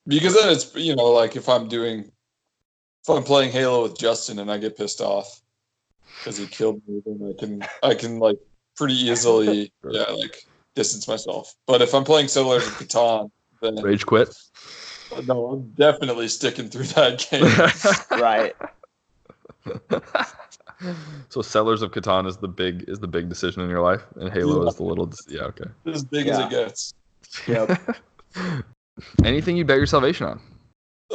[0.06, 4.40] Because then it's you know like if I'm doing if I'm playing Halo with Justin
[4.40, 5.42] and I get pissed off
[6.20, 8.38] because he killed me, then I can I can like
[8.76, 10.44] pretty easily yeah like
[10.76, 11.54] distance myself.
[11.68, 13.32] But if I'm playing Settlers of Catan,
[13.62, 14.36] then rage quit
[15.26, 18.20] no, I'm definitely sticking through that game.
[18.20, 18.56] Right.
[21.30, 24.32] so settlers of catan is the big is the big decision in your life and
[24.32, 24.70] halo Yeah.
[24.70, 26.94] is the little yeah okay as big as it gets.
[27.48, 27.80] Yep.
[29.24, 30.40] anything you bet your salvation on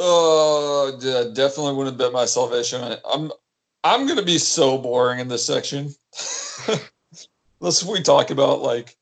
[0.01, 2.81] Oh, yeah, definitely wouldn't bet my salvation.
[2.81, 3.01] on it.
[3.05, 3.31] I'm
[3.83, 5.93] I'm gonna be so boring in this section.
[7.61, 8.95] Unless we talk about like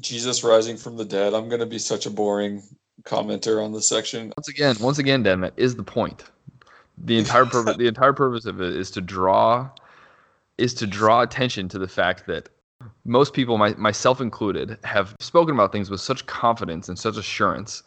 [0.00, 2.62] Jesus rising from the dead, I'm gonna be such a boring
[3.04, 4.32] commenter on this section.
[4.36, 6.24] once again once again dan that is the point
[7.04, 9.70] the entire purpose the entire purpose of it is to draw
[10.58, 12.48] is to draw attention to the fact that
[13.04, 17.82] most people my, myself included have spoken about things with such confidence and such assurance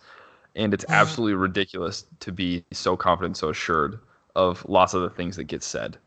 [0.56, 4.00] and it's absolutely ridiculous to be so confident so assured
[4.36, 5.98] of lots of the things that get said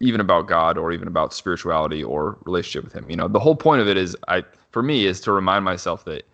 [0.00, 3.08] even about god or even about spirituality or relationship with him.
[3.08, 6.04] You know the whole point of it is i for me is to remind myself
[6.04, 6.24] that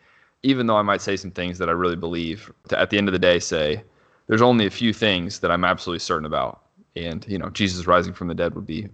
[0.43, 3.09] even though i might say some things that i really believe to at the end
[3.09, 3.83] of the day say
[4.27, 6.63] there's only a few things that i'm absolutely certain about
[6.97, 8.89] and you know jesus rising from the dead would be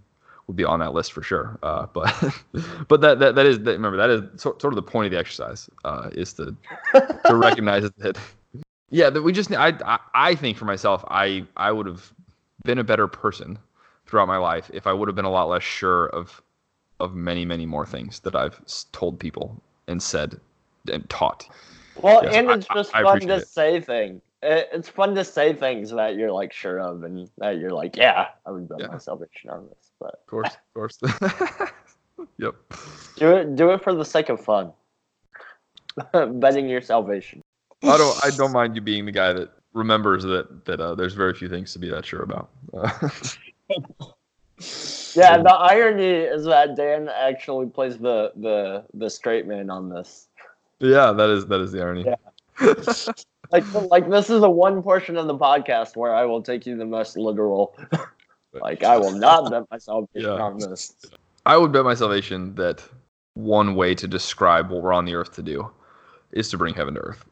[0.48, 2.12] would be on that list for sure uh, but
[2.88, 5.12] but that, that that is that, remember that is sort, sort of the point of
[5.12, 6.56] the exercise uh, is to
[7.26, 8.18] to recognize that
[8.90, 12.12] yeah that we just I, I i think for myself i i would have
[12.64, 13.58] been a better person
[14.06, 16.42] throughout my life if i would have been a lot less sure of
[16.98, 18.58] of many many more things that i've
[18.92, 19.54] told people
[19.86, 20.40] and said
[20.90, 21.46] and taught
[22.00, 23.48] Well, Yes, and it's I- just I fun to it.
[23.48, 24.22] say things.
[24.42, 27.96] It, it's fun to say things that you're like sure of, and that you're like,
[27.96, 28.86] yeah, I would bet Yeah.
[28.88, 29.90] my salvation on this.
[29.98, 30.98] But of course of course
[32.38, 32.54] yep
[33.16, 34.72] do it, do it for the sake of fun.
[36.40, 37.40] Betting your salvation.
[37.82, 41.14] i don't i don't mind you being the guy that remembers that that uh, there's
[41.14, 42.90] very few things to be that sure about uh,
[45.14, 50.28] Yeah, the irony is that Dan actually plays the the the straight man on this.
[50.80, 52.74] yeah that is that is the irony Yeah.
[53.50, 56.76] Like like this is the one portion of the podcast where I will take you
[56.76, 57.76] the most literal.
[58.52, 60.42] like I will not bet my salvation Yeah.
[60.42, 60.94] on this.
[61.46, 62.84] I would bet my salvation that
[63.34, 65.70] one way to describe what we're on the earth to do
[66.32, 67.24] is to bring heaven to earth.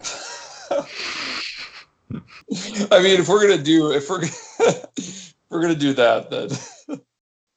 [2.90, 6.98] I mean, if we're gonna do, if we're if we're gonna do that then.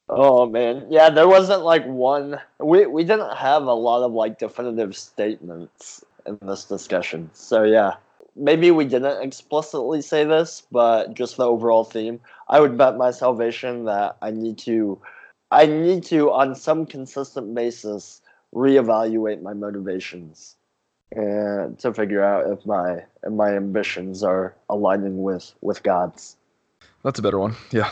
[0.08, 2.40] Oh man, yeah, there wasn't like one.
[2.60, 7.30] We we didn't have a lot of like definitive statements in this discussion.
[7.32, 7.94] So yeah,
[8.34, 12.20] maybe we didn't explicitly say this, but just the overall theme.
[12.48, 15.00] I would bet my salvation that I need to,
[15.50, 18.20] I need to on some consistent basis
[18.54, 20.56] reevaluate my motivations
[21.12, 26.36] and to figure out if my if my ambitions are aligning with with God's.
[27.02, 27.54] That's a better one.
[27.70, 27.90] Yeah.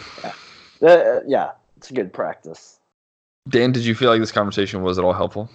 [0.83, 2.81] Uh, yeah, it's a good practice.
[3.49, 5.49] Dan, did you feel like this conversation was at all helpful?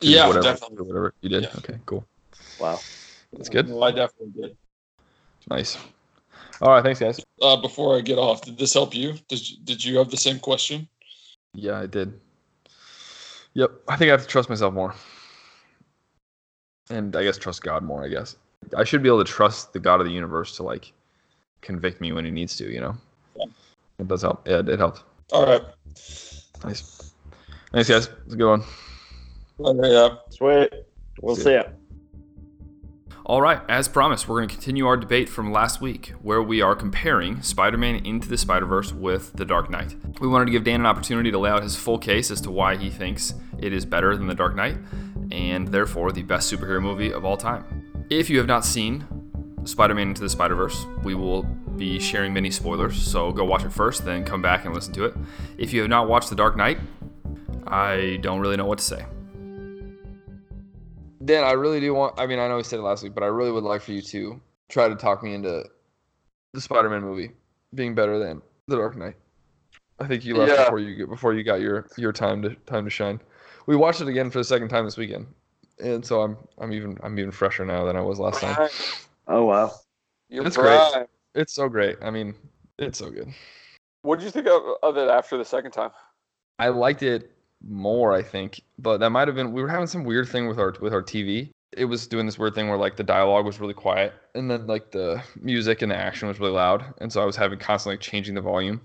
[0.00, 0.86] Did you- yeah, whatever, definitely.
[0.86, 1.42] Whatever you did.
[1.44, 1.50] Yeah.
[1.58, 2.04] Okay, cool.
[2.58, 2.78] Wow.
[3.32, 3.68] That's good.
[3.68, 4.56] No, I definitely did.
[5.48, 5.78] Nice.
[6.60, 7.20] All right, thanks, guys.
[7.40, 9.14] Uh, before I get off, did this help you?
[9.28, 10.88] Did you, did you have the same question?
[11.54, 12.18] Yeah, I did.
[13.54, 13.70] Yep.
[13.88, 14.94] I think I have to trust myself more.
[16.90, 18.36] And I guess trust God more, I guess.
[18.76, 20.92] I should be able to trust the God of the universe to like
[21.62, 22.96] convict me when he needs to, you know?
[23.36, 23.46] Yeah.
[23.98, 24.46] It does help.
[24.46, 25.02] Yeah, it helped.
[25.32, 25.62] All right.
[26.64, 27.12] Nice.
[27.72, 28.08] Thanks, guys.
[28.24, 28.62] It's a good one.
[29.62, 30.08] All right, yeah.
[30.30, 30.72] Sweet.
[31.20, 31.64] We'll See see ya.
[33.26, 36.62] All right, as promised, we're going to continue our debate from last week, where we
[36.62, 39.94] are comparing Spider Man Into the Spider Verse with The Dark Knight.
[40.20, 42.50] We wanted to give Dan an opportunity to lay out his full case as to
[42.50, 44.78] why he thinks it is better than The Dark Knight,
[45.30, 48.06] and therefore the best superhero movie of all time.
[48.08, 49.04] If you have not seen
[49.64, 51.42] Spider Man Into the Spider Verse, we will
[51.76, 55.04] be sharing many spoilers, so go watch it first, then come back and listen to
[55.04, 55.14] it.
[55.58, 56.78] If you have not watched The Dark Knight,
[57.66, 59.04] I don't really know what to say.
[61.24, 62.18] Dan, I really do want.
[62.18, 63.92] I mean, I know we said it last week, but I really would like for
[63.92, 65.64] you to try to talk me into
[66.54, 67.32] the Spider-Man movie
[67.74, 69.16] being better than The Dark Knight.
[69.98, 70.64] I think you left Yeah.
[70.64, 73.20] before you before you got your your time to time to shine.
[73.66, 75.26] We watched it again for the second time this weekend,
[75.78, 78.68] and so I'm I'm even I'm even fresher now than I was last time.
[79.28, 79.72] Oh wow.
[80.30, 80.94] You It's bribed.
[80.94, 81.06] great.
[81.34, 81.98] It's so great.
[82.02, 82.34] I mean,
[82.78, 83.28] it's so good.
[84.02, 85.90] What did you think of, of it after the second time?
[86.58, 87.30] I liked it
[87.66, 90.58] more, I think, but that might have been we were having some weird thing with
[90.58, 91.50] our with our TV.
[91.72, 94.66] It was doing this weird thing where like the dialogue was really quiet and then
[94.66, 97.98] like the music and the action was really loud, and so I was having constantly
[97.98, 98.80] changing the volume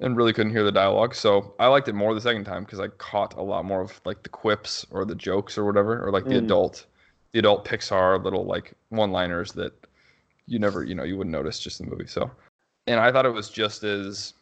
[0.00, 1.14] and really couldn't hear the dialogue.
[1.14, 4.00] So I liked it more the second time because I caught a lot more of
[4.04, 6.44] like the quips or the jokes or whatever, or like the Mm.
[6.44, 6.86] adult
[7.32, 9.72] the adult Pixar little like one-liners that
[10.46, 12.06] you never you know you wouldn't notice just in the movie.
[12.08, 12.30] So,
[12.86, 14.34] and I thought it was just as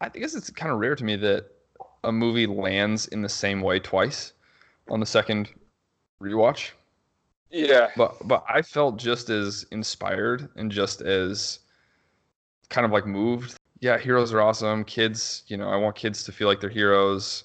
[0.00, 1.50] I guess it's kind of rare to me that
[2.04, 4.32] a movie lands in the same way twice
[4.88, 5.50] on the second
[6.22, 6.70] rewatch.
[7.50, 7.88] Yeah.
[7.96, 11.60] But but I felt just as inspired and just as
[12.68, 13.54] kind of like moved.
[13.80, 14.84] Yeah, heroes are awesome.
[14.84, 17.44] Kids, you know, I want kids to feel like they're heroes.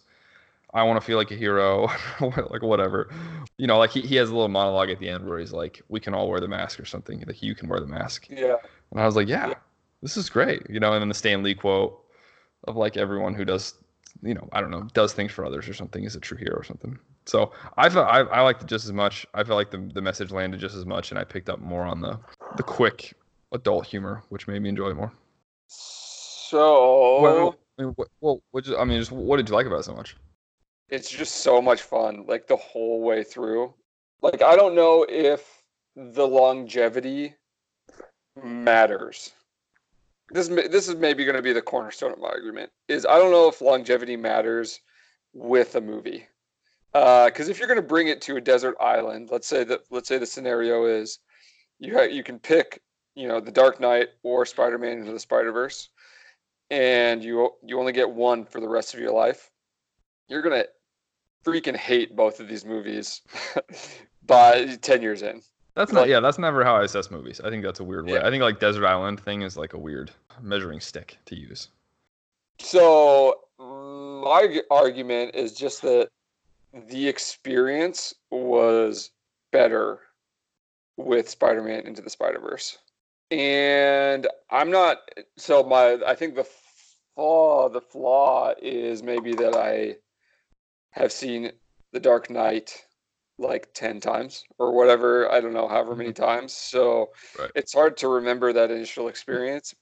[0.74, 1.88] I want to feel like a hero,
[2.20, 3.12] like whatever.
[3.58, 5.84] You know, like he, he has a little monologue at the end where he's like,
[5.88, 7.24] "We can all wear the mask" or something.
[7.28, 8.28] Like you can wear the mask.
[8.30, 8.56] Yeah.
[8.92, 9.54] And I was like, yeah, Yeah.
[10.02, 10.68] this is great.
[10.70, 12.04] You know, and then the Stan Lee quote
[12.64, 13.76] of like everyone who does,
[14.24, 16.56] you know, I don't know, does things for others or something is a true hero
[16.56, 16.98] or something.
[17.26, 19.26] So I felt I, I liked it just as much.
[19.34, 21.84] I felt like the, the message landed just as much, and I picked up more
[21.84, 22.20] on the
[22.58, 23.14] the quick
[23.52, 25.12] adult humor, which made me enjoy it more.
[25.68, 29.66] So Well, I mean, what, well, what just, I mean, just what did you like
[29.66, 30.16] about it so much?
[30.94, 33.74] it's just so much fun, like the whole way through.
[34.22, 35.64] Like I don't know if
[35.96, 37.34] the longevity
[38.42, 39.32] matters.
[40.34, 42.72] This this is maybe going to be the cornerstone of my argument.
[42.88, 44.80] Is I don't know if longevity matters
[45.34, 46.28] with a movie.
[46.96, 49.82] Uh, because if you're going to bring it to a desert island, let's say that
[49.92, 51.20] let's say the scenario is
[51.80, 52.82] you ha- you can pick
[53.14, 55.90] you know the Dark Knight or Spider-Man into the Spider-Verse,
[56.72, 59.52] and you you only get one for the rest of your life.
[60.30, 60.66] You're gonna
[61.46, 63.22] freaking hate both of these movies
[64.26, 65.44] by ten years in.
[65.76, 67.42] That's not yeah, that's never how I assess movies.
[67.44, 68.14] I think that's a weird way.
[68.14, 68.28] Yeah.
[68.28, 71.70] I think like Desert Island thing is like a weird measuring stick to use.
[72.60, 76.10] So my argument is just that
[76.88, 79.12] the experience was
[79.52, 80.00] better
[80.98, 82.78] with Spider-Man into the Spider-Verse.
[83.32, 84.98] And I'm not
[85.38, 86.48] so my I think the
[87.16, 89.96] flaw the flaw is maybe that I
[90.92, 91.52] have seen
[91.92, 92.86] The Dark Knight
[93.40, 96.24] like 10 times or whatever, I don't know, however many mm-hmm.
[96.24, 96.54] times.
[96.54, 97.50] So Right.
[97.56, 99.74] it's hard to remember that initial experience.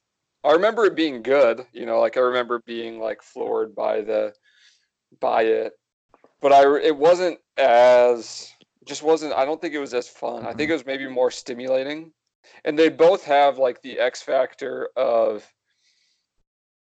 [0.44, 4.34] I remember it being good, you know, like I remember being like floored by the
[5.20, 5.74] by it.
[6.42, 8.52] But I it wasn't as
[8.86, 10.44] just wasn't I don't think it was as fun.
[10.44, 10.72] I think mm-hmm.
[10.72, 12.12] it was maybe more stimulating.
[12.66, 15.48] And they both have like the X factor of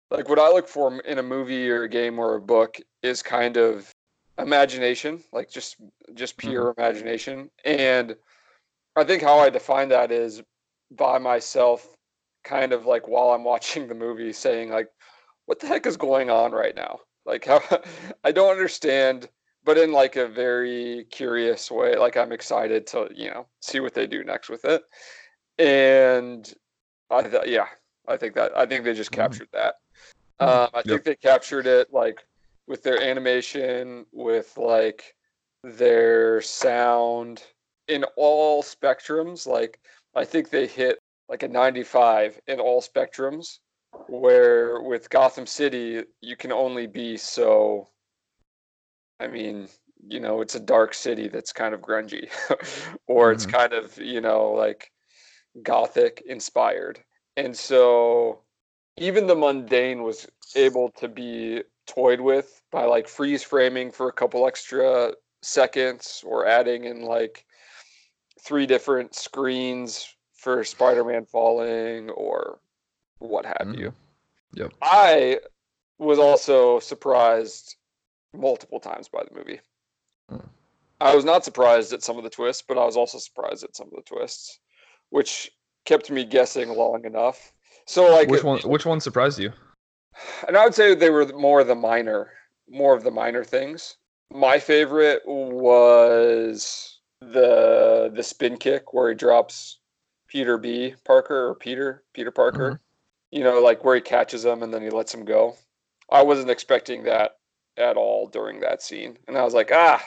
[0.09, 3.21] like what I look for in a movie or a game or a book is
[3.21, 3.93] kind of
[4.37, 5.75] imagination, like just
[6.13, 6.79] just pure mm-hmm.
[6.79, 7.49] imagination.
[7.65, 8.15] And
[8.95, 10.41] I think how I define that is
[10.91, 11.95] by myself
[12.43, 14.89] kind of like while I'm watching the movie saying like
[15.45, 16.99] what the heck is going on right now?
[17.25, 17.61] Like how
[18.23, 19.29] I don't understand,
[19.63, 21.95] but in like a very curious way.
[21.95, 24.83] Like I'm excited to, you know, see what they do next with it.
[25.57, 26.51] And
[27.09, 27.67] I thought yeah,
[28.07, 29.15] I think that I think they just Mhm.
[29.15, 29.75] captured that.
[30.39, 32.25] Um, I think they captured it like
[32.67, 35.15] with their animation, with like
[35.63, 37.43] their sound
[37.87, 39.45] in all spectrums.
[39.45, 39.79] Like
[40.15, 43.59] I think they hit like a 95 in all spectrums.
[44.07, 47.89] Where with Gotham City, you can only be so.
[49.19, 49.67] I mean,
[50.07, 52.29] you know, it's a dark city that's kind of grungy,
[53.07, 53.51] or it's Mhm.
[53.51, 54.91] kind of you know like
[55.63, 57.03] gothic inspired,
[57.37, 58.43] and so
[58.97, 64.13] even the mundane was able to be toyed with by like freeze framing for a
[64.13, 67.45] couple extra seconds or adding in like
[68.41, 72.59] three different screens for Spider-Man falling or
[73.19, 73.77] what have Mhm.
[73.77, 73.93] you.
[74.53, 74.73] Yep.
[74.81, 75.39] I
[75.97, 77.75] was also surprised
[78.33, 79.59] multiple times by the movie.
[80.31, 80.47] Mm.
[81.01, 83.75] I was not surprised at some of the twists, but I was also surprised at
[83.75, 84.59] some of the twists,
[85.09, 85.51] which
[85.85, 87.51] kept me guessing long enough.
[87.85, 88.59] So like which one?
[88.61, 89.51] Which one surprised you?
[90.47, 92.31] and I would say they were more the minor,
[92.69, 93.97] more of the minor things.
[94.31, 99.79] My favorite was the the spin kick where he drops
[100.29, 100.95] Peter B.
[101.05, 102.79] Parker or Peter Peter Parker.
[103.31, 105.55] You know, like where he catches him and then he lets him go.
[106.09, 107.31] I wasn't expecting that
[107.77, 110.03] at all during that scene, and I was like, ah,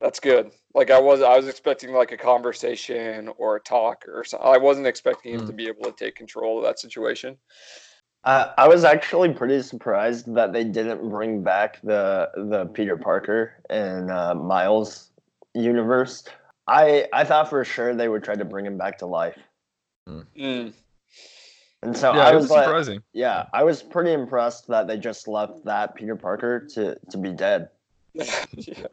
[0.00, 0.50] that's good.
[0.74, 4.46] Like I was, I was expecting like a conversation or a talk or something.
[4.46, 5.46] I wasn't expecting him Mm.
[5.46, 7.38] to be able to take control of that situation.
[8.24, 13.52] I, I was actually pretty surprised that they didn't bring back the the Peter Parker
[13.70, 15.10] and uh, Miles
[15.54, 16.24] universe.
[16.66, 19.38] I I thought for sure they would try to bring him back to life,
[20.08, 20.72] Mm.
[21.82, 23.02] and so yeah, I it was, was like, surprising.
[23.12, 27.32] yeah, I was pretty impressed that they just left that Peter Parker to to be
[27.32, 27.68] dead.
[28.14, 28.86] yeah.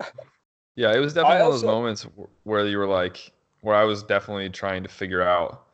[0.76, 2.08] Yeah, it was definitely one of also- those moments
[2.44, 3.32] where you were like,
[3.62, 5.66] where I was definitely trying to figure out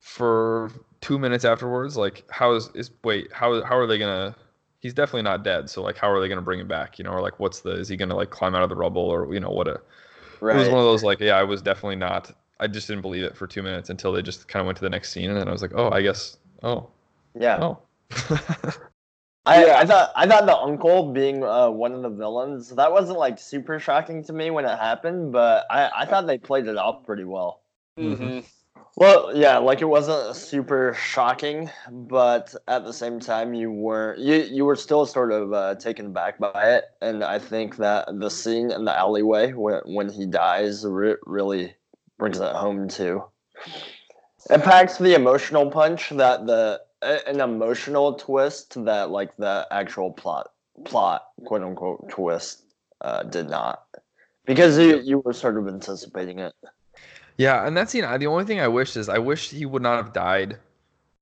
[0.00, 0.70] for
[1.00, 4.34] two minutes afterwards, like, how is, is wait, how how are they gonna?
[4.80, 6.98] He's definitely not dead, so like, how are they gonna bring him back?
[6.98, 7.70] You know, or like, what's the?
[7.70, 9.80] Is he gonna like climb out of the rubble, or you know, what a?
[10.44, 10.56] Right.
[10.56, 12.30] It was one of those like, yeah, I was definitely not.
[12.60, 14.84] I just didn't believe it for two minutes until they just kind of went to
[14.84, 16.90] the next scene, and then I was like, oh, I guess, oh,
[17.34, 17.58] yeah.
[17.62, 17.78] oh.
[19.46, 19.78] I, Yeah.
[19.78, 23.38] I thought I thought the uncle being uh, one of the villains that wasn't like
[23.38, 27.04] super shocking to me when it happened, but I, I thought they played it off
[27.04, 27.62] pretty well.
[27.96, 28.40] hmm
[28.96, 34.34] Well, yeah, like it wasn't super shocking, but at the same time, you were you
[34.34, 38.30] you were still sort of uh, taken back by it, and I think that the
[38.30, 41.74] scene in the alleyway when when he dies re- really
[42.18, 43.24] brings it home too.
[44.48, 50.52] It packs the emotional punch that the an emotional twist that like the actual plot
[50.84, 52.62] plot quote unquote twist
[53.00, 53.86] uh, did not,
[54.46, 56.54] because you you were sort of anticipating it.
[57.36, 59.96] Yeah, and that scene, the only thing I wish is I wish he would not
[59.96, 60.58] have died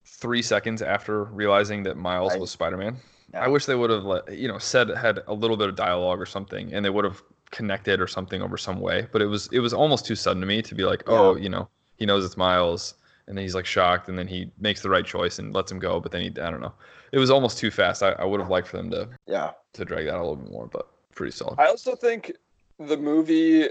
[0.04, 2.40] three seconds after realizing that Miles Right.
[2.40, 2.96] was Spider Man.
[3.34, 6.20] I wish they would have, let, you know, said had a little bit of dialogue
[6.20, 9.06] or something, and they would have connected or something over some way.
[9.10, 11.48] But it was it was almost too sudden to me to be like, oh, you
[11.48, 12.94] know, he knows it's Miles,
[13.26, 15.78] and then he's like shocked, and then he makes the right choice and lets him
[15.78, 15.98] go.
[15.98, 16.74] But then he, I don't know,
[17.12, 18.02] it was almost too fast.
[18.02, 19.52] I, I would have liked for them to Yeah.
[19.72, 21.58] to drag that a little bit more, but pretty solid.
[21.58, 22.32] I also think
[22.78, 23.68] the movie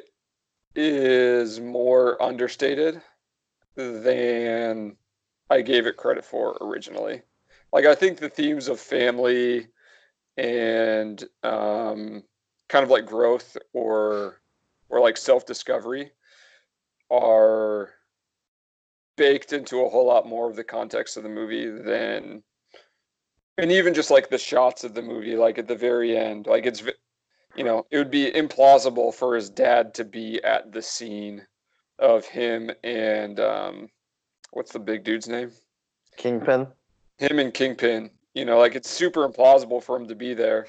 [0.76, 3.02] is more understated
[3.76, 4.96] than
[5.50, 7.22] I gave it credit for originally.
[7.74, 9.68] Like I think the themes of family
[10.38, 12.24] and um,
[12.70, 14.42] kind of like growth or
[14.90, 16.12] or like self discovery
[17.10, 17.90] are
[19.18, 22.42] baked into a whole lot more of the context of the movie than
[23.58, 26.66] and even just like the shots of the movie like at the very end like
[26.66, 26.84] it's
[27.56, 31.46] you know, it would be implausible for his dad to be at the scene
[32.00, 33.90] of him and um,
[34.52, 35.52] what's the big dude's name?
[36.18, 36.68] Kingpin.
[37.18, 38.10] Him and Kingpin.
[38.34, 40.68] You know, like it's super implausible for him to be there.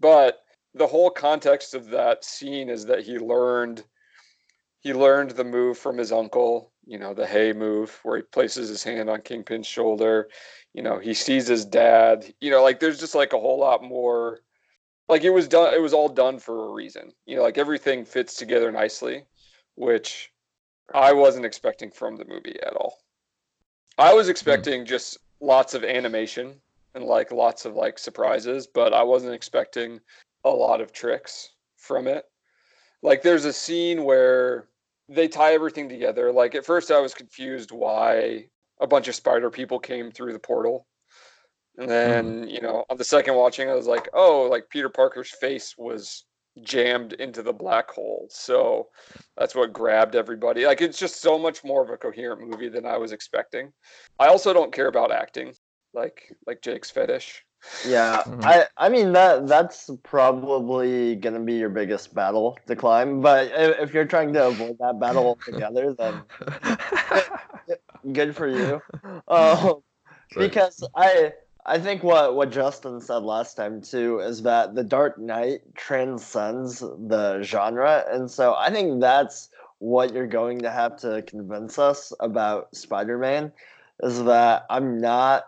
[0.00, 0.44] But
[0.74, 3.84] the whole context of that scene is that he learned
[4.80, 8.68] he learned the move from his uncle, you know, the hay move where he places
[8.68, 10.28] his hand on Kingpin's shoulder.
[10.74, 12.34] You know, he sees his dad.
[12.40, 14.40] You know, like there's just like a whole lot more
[15.08, 17.12] like it was done it was all done for a reason.
[17.26, 19.24] You know like everything fits together nicely
[19.74, 20.30] which
[20.92, 22.98] i wasn't expecting from the movie at all.
[23.98, 24.32] I was hmm.
[24.32, 26.60] expecting just lots of animation
[26.94, 30.00] and like lots of like surprises but i wasn't expecting
[30.44, 32.24] a lot of tricks from it.
[33.02, 34.68] Like there's a scene where
[35.08, 36.32] they tie everything together.
[36.32, 38.46] Like at first i was confused why
[38.80, 40.86] a bunch of spider people came through the portal.
[41.78, 45.30] And then, you know, on the second watching, I was like, oh, like Peter Parker's
[45.30, 46.24] face was
[46.62, 48.26] jammed into the black hole.
[48.30, 48.88] So
[49.36, 50.66] that's what grabbed everybody.
[50.66, 53.72] Like it's just so much more of a coherent movie than I was expecting.
[54.18, 55.54] I also don't care about acting,
[55.94, 57.42] like like Jake's fetish.
[57.88, 58.44] Yeah, Mhm.
[58.44, 63.20] I I mean that that's probably gonna be your biggest battle to climb.
[63.22, 66.22] But if, if you're trying to avoid that battle altogether, then
[68.12, 68.82] good for you.
[69.28, 69.82] Um,
[70.36, 71.32] because I
[71.64, 76.80] I think what what Justin said last time too is that the Dark Knight transcends
[76.80, 79.48] the genre, and so I think that's
[79.78, 83.52] what you're going to have to convince us about Spider-Man
[84.02, 85.44] is that I'm not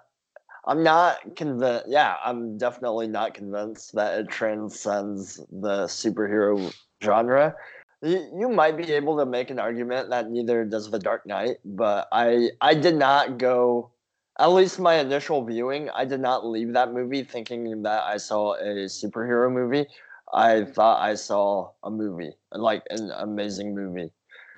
[0.67, 1.87] I'm not convinced.
[1.89, 7.55] Yeah, I'm definitely not convinced that it transcends the superhero genre.
[8.03, 11.57] You, you might be able to make an argument that neither does The Dark Knight,
[11.65, 13.91] but I I did not go.
[14.39, 18.55] At least my initial viewing, I did not leave that movie thinking that I saw
[18.55, 19.87] a superhero movie.
[20.33, 24.11] I thought I saw a movie, like an amazing movie,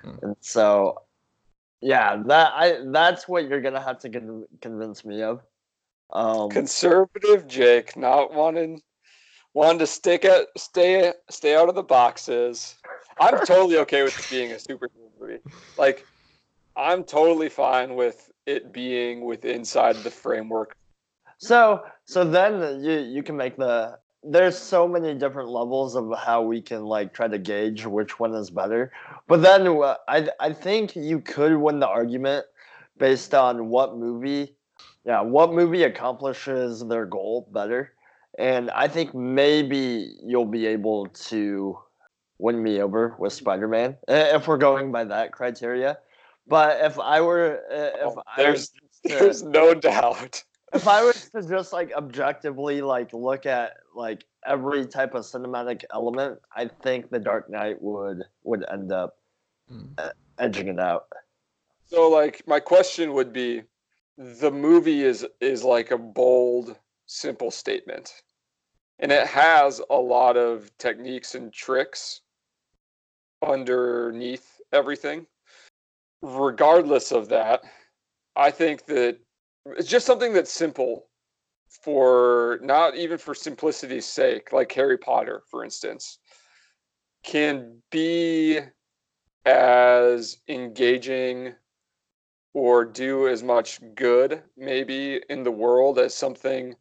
[0.03, 0.15] Hmm.
[0.21, 1.01] and so
[1.81, 5.41] yeah, that I that's what you're gonna have to con- convince me of.
[6.11, 8.81] Um, Conservative Jake, not wanting
[9.53, 12.75] wanting to stick at stay stay out of the boxes.
[13.19, 15.39] I'm totally okay with it being a superhero movie.
[15.77, 16.07] Like
[16.75, 20.75] I'm totally fine with it being with inside the framework.
[21.37, 26.41] so so then you you can make the there's so many different levels of how
[26.41, 28.91] we can like try to gauge which one is better.
[29.27, 32.45] But then uh, I I think you could win the argument
[32.97, 34.55] based on what movie,
[35.05, 37.93] yeah, what movie accomplishes their goal better.
[38.39, 41.79] And I think maybe you'll be able to
[42.39, 45.97] win me over with Spider-Man uh, if we're going by that criteria.
[46.47, 50.43] But if I were, uh, if Oh, I there's- was to- There's no doubt.
[50.73, 55.83] if I was to just like objectively like look at like every type of cinematic
[55.93, 59.17] element, I think The Dark Knight would would end up
[59.97, 61.07] uh, edging it out.
[61.85, 63.63] So like my question would be
[64.17, 66.75] the movie is is like a bold
[67.05, 68.11] simple statement.
[68.99, 72.21] And it has a lot of techniques and tricks
[73.45, 75.27] underneath everything.
[76.21, 77.61] Regardless of that,
[78.35, 79.17] I think that
[79.65, 81.07] it's just something that's simple
[81.69, 86.19] for not even for simplicity's sake, like Harry Potter, for instance,
[87.23, 88.59] can be
[89.45, 91.53] as engaging
[92.53, 96.73] or do as much good maybe in the world as something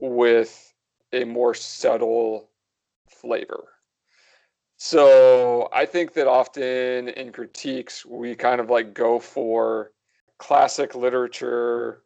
[0.00, 0.72] with
[1.12, 2.50] a more subtle
[3.08, 3.75] flavor.
[4.76, 9.92] So I think that often in critiques, we kind of like go for
[10.38, 12.02] classic literature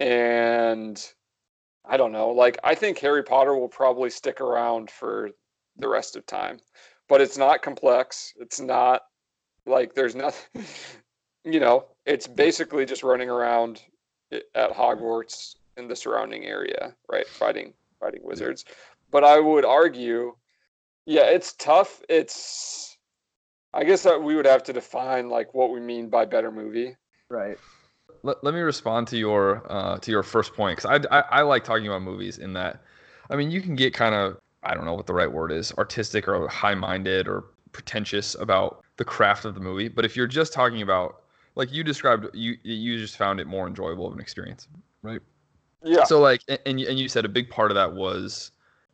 [0.00, 1.02] and
[1.84, 5.30] I don't know, like I think Harry Potter will probably stick around for
[5.76, 6.58] the rest of time,
[7.08, 8.32] but it's not complex.
[8.40, 9.02] It's not
[9.66, 10.64] like there's nothing,
[11.44, 13.82] you know, it's basically just running around
[14.32, 17.26] at Hogwarts in the surrounding area, right?
[17.26, 18.64] Fighting, fighting wizards.
[19.10, 20.34] But I would argue,
[21.06, 22.02] yeah, it's tough.
[22.08, 22.96] It's,
[23.72, 26.96] I guess that we would have to define like what we mean by better movie.
[27.28, 27.58] Right.
[28.22, 31.42] let, let me respond to your uh, to your first point because I, I I
[31.42, 32.82] like talking about movies in that
[33.30, 35.72] I mean you can get kind of I don't know what the right word is
[35.72, 40.26] artistic or high minded or pretentious about the craft of the movie but if you're
[40.26, 41.22] just talking about
[41.56, 44.68] like you described you you just found it more enjoyable of an experience
[45.02, 45.20] right
[45.82, 46.04] Yeah.
[46.04, 48.52] so like a- and you, and you said a big part of that was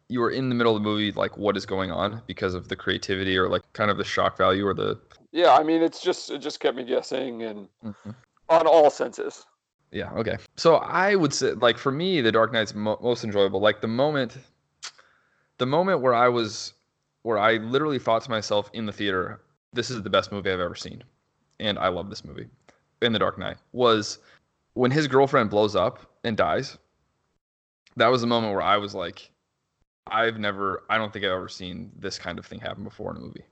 [0.09, 2.68] you were in the middle of the movie like what is going on because of
[2.68, 4.98] the creativity or like kind of the shock value or the
[5.32, 5.55] Yeah.
[5.55, 8.14] I mean, it's just, it just kept me guessing and Mhm.
[8.48, 9.46] on all senses.
[9.90, 10.12] Yeah.
[10.14, 10.36] Okay.
[10.57, 13.61] So I would say, like, for me, The Dark Knight's mo- most enjoyable.
[13.61, 14.38] Like the moment,
[15.59, 16.72] the moment where I was,
[17.22, 19.40] where I literally thought to myself in the theater,
[19.72, 21.05] "This is the best movie I've ever seen,"
[21.61, 22.48] and I love this movie.
[23.03, 24.18] In The Dark Knight was
[24.74, 26.78] when his girlfriend blows up and dies.
[27.96, 29.30] That was the moment where I was like,
[30.07, 33.16] I've never, I don't think I've ever seen this kind of thing happen before in
[33.16, 33.44] a movie,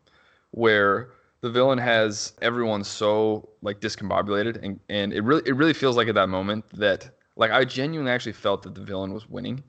[0.50, 5.96] where the villain has everyone so like discombobulated and, and it really it really feels
[5.96, 9.62] like at that moment that like I genuinely actually felt that the villain was winning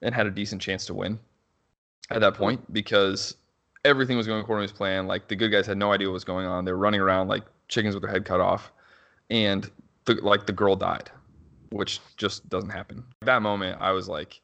[0.00, 1.20] and had a decent chance to win
[2.10, 3.36] at that point because
[3.84, 5.06] everything was going according to his plan.
[5.06, 6.64] Like the good guys had no idea what was going on.
[6.64, 8.72] They were running around like chickens with their head cut off,
[9.30, 9.70] and
[10.04, 11.10] the, like the girl died,
[11.70, 13.04] which just doesn't happen.
[13.22, 14.40] At that moment, I was like,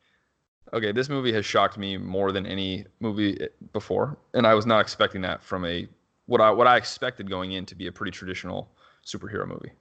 [0.72, 4.66] okay, this movie has shocked me more than any movie eh, before, and I was
[4.66, 5.88] not expecting that from a
[6.26, 8.68] what I what I expected going in to be a pretty traditional
[9.04, 9.72] superhero movie.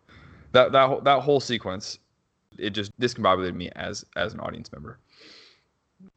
[0.54, 2.00] that that whole- that whole sequence,
[2.58, 4.98] it just discombobulated me as as an audience member.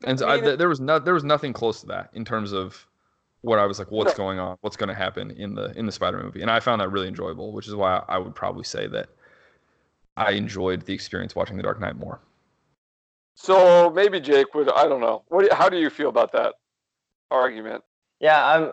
[0.05, 2.53] And so I, th- there was no, there was nothing close to that in terms
[2.53, 2.87] of
[3.41, 5.93] what I was like, what's going on, what's going to happen in the in the
[5.93, 8.87] Spider movie, and I found that really enjoyable, which is why I would probably say
[8.89, 9.09] that
[10.17, 12.21] I enjoyed the experience watching The Dark Knight more.
[13.43, 14.71] So maybe Jake would.
[14.71, 15.23] I don't know.
[15.29, 15.51] What?
[15.51, 16.55] How do you feel about that
[17.31, 17.83] argument?
[18.21, 18.73] Yeah, I'm.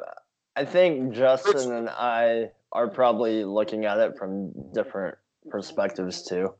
[0.57, 5.17] I think Justin and I are probably looking at it from different
[5.49, 6.53] perspectives too,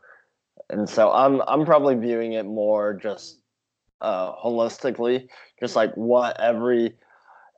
[0.70, 3.40] and so I'm I'm probably viewing it more just
[4.00, 5.28] uh, holistically,
[5.60, 6.96] just like what every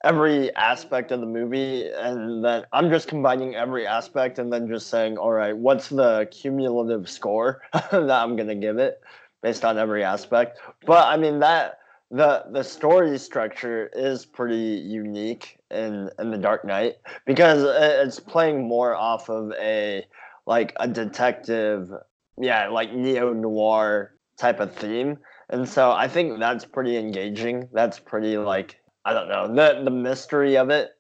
[0.04, 4.88] every aspect of the movie, and then I'm just combining every aspect and then just
[4.88, 9.00] saying, all right, what's the cumulative score that I'm gonna give it
[9.42, 10.60] based on every aspect.
[10.86, 11.80] But I mean that
[12.12, 18.68] the the story structure is pretty unique in in the Dark Knight because it's playing
[18.68, 20.06] more off of a
[20.46, 21.92] like a detective,
[22.38, 25.18] yeah, like neo noir type of theme,
[25.50, 27.70] and so I think that's pretty engaging.
[27.72, 30.92] That's pretty like I don't know the the mystery of it.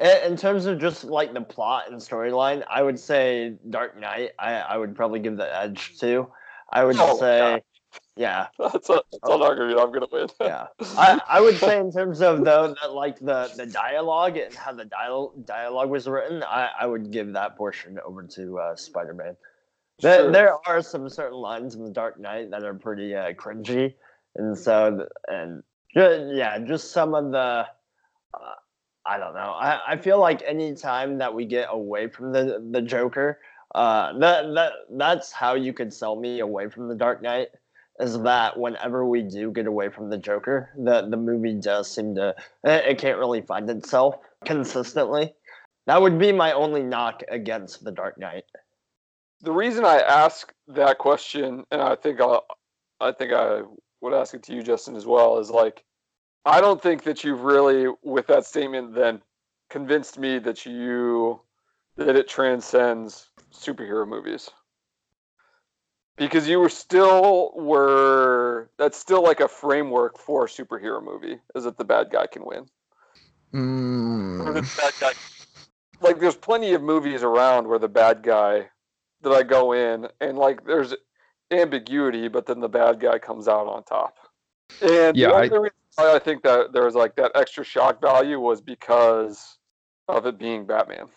[0.00, 4.30] In terms of just like the plot and storyline, I would say Dark Knight.
[4.38, 6.28] I, I would probably give the edge to.
[6.70, 7.62] I would Oh, say,
[8.18, 9.78] yeah, That's a that's an argument.
[9.78, 10.28] I'm gonna win.
[10.40, 10.66] yeah.
[10.98, 14.72] I, I would say in terms of though that like the the dialogue and how
[14.72, 19.14] the dial- dialogue was written, I, I would give that portion over to uh, Spider
[19.14, 19.36] Man.
[20.00, 20.32] There, Sure.
[20.32, 23.94] there are some certain lines in the Dark Knight that are pretty uh, cringy,
[24.36, 25.62] and so and
[25.94, 27.38] yeah, just some of the.
[28.34, 28.54] Uh,
[29.06, 29.40] I don't know.
[29.58, 33.38] I, I feel like any time that we get away from the the Joker,
[33.74, 37.48] uh, that that that's how you could sell me away from the Dark Knight.
[38.00, 42.14] Is that whenever we do get away from the Joker, the the movie does seem
[42.14, 42.34] to
[42.64, 45.34] it, can't really find itself consistently.
[45.86, 48.44] That would be my only knock against the Dark Knight.
[49.40, 52.38] The reason I ask that question, and I think I,
[53.00, 53.62] I think I
[54.00, 55.84] would ask it to you, Justin, as well, is like,
[56.44, 59.22] I don't think that you've really, with that statement, then
[59.70, 61.40] convinced me that you
[61.96, 64.50] that it transcends superhero movies.
[66.18, 71.64] Because you were still were that's still like a framework for a superhero movie, is
[71.64, 72.66] that the bad guy can win.
[73.52, 74.42] Hmm.
[74.42, 75.12] Or the bad guy
[76.00, 78.68] like there's plenty of movies around where the bad guy
[79.22, 80.94] that I go in and like there's
[81.50, 84.16] ambiguity, but then the bad guy comes out on top.
[84.82, 88.00] And Yeah, the I- reason why I think that there was like that extra shock
[88.00, 89.58] value was because
[90.08, 91.08] of it being Batman.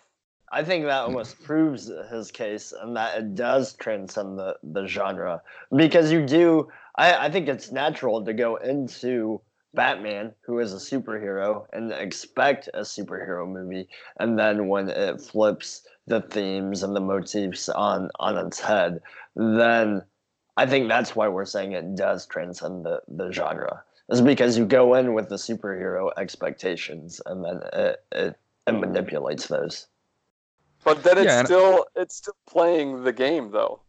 [0.54, 5.41] I think that almost proves his case and that it does transcend the, the genre.
[5.74, 9.41] Because you do, I, I think it's natural to go into
[9.74, 13.88] Batman, who is a superhero, and expect a superhero movie.
[14.20, 18.99] And then when it flips the themes and the motifs on, on its head,
[19.38, 20.02] then
[20.58, 23.84] I think that's why we're saying it does transcend the, the genre.
[24.10, 28.36] Is because you go in with the superhero expectations and then it, it,
[28.68, 29.88] it manipulates those.
[30.84, 33.82] But then it's Yeah, and- still it's still playing the game though.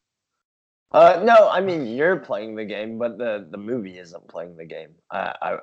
[0.91, 4.67] Uh, no, I mean you're playing the game, but the the movie isn't playing the
[4.67, 4.95] game.
[5.11, 5.59] I I,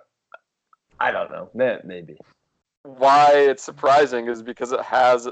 [0.99, 1.49] I don't know.
[1.83, 2.17] Maybe.
[2.83, 5.27] Why it's surprising is because it has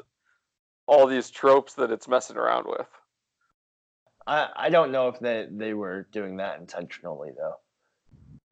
[0.85, 2.87] all these tropes that it's messing around with.
[4.27, 7.55] I I don't know if they they were doing that intentionally though.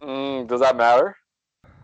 [0.01, 1.15] Mm, does that matter?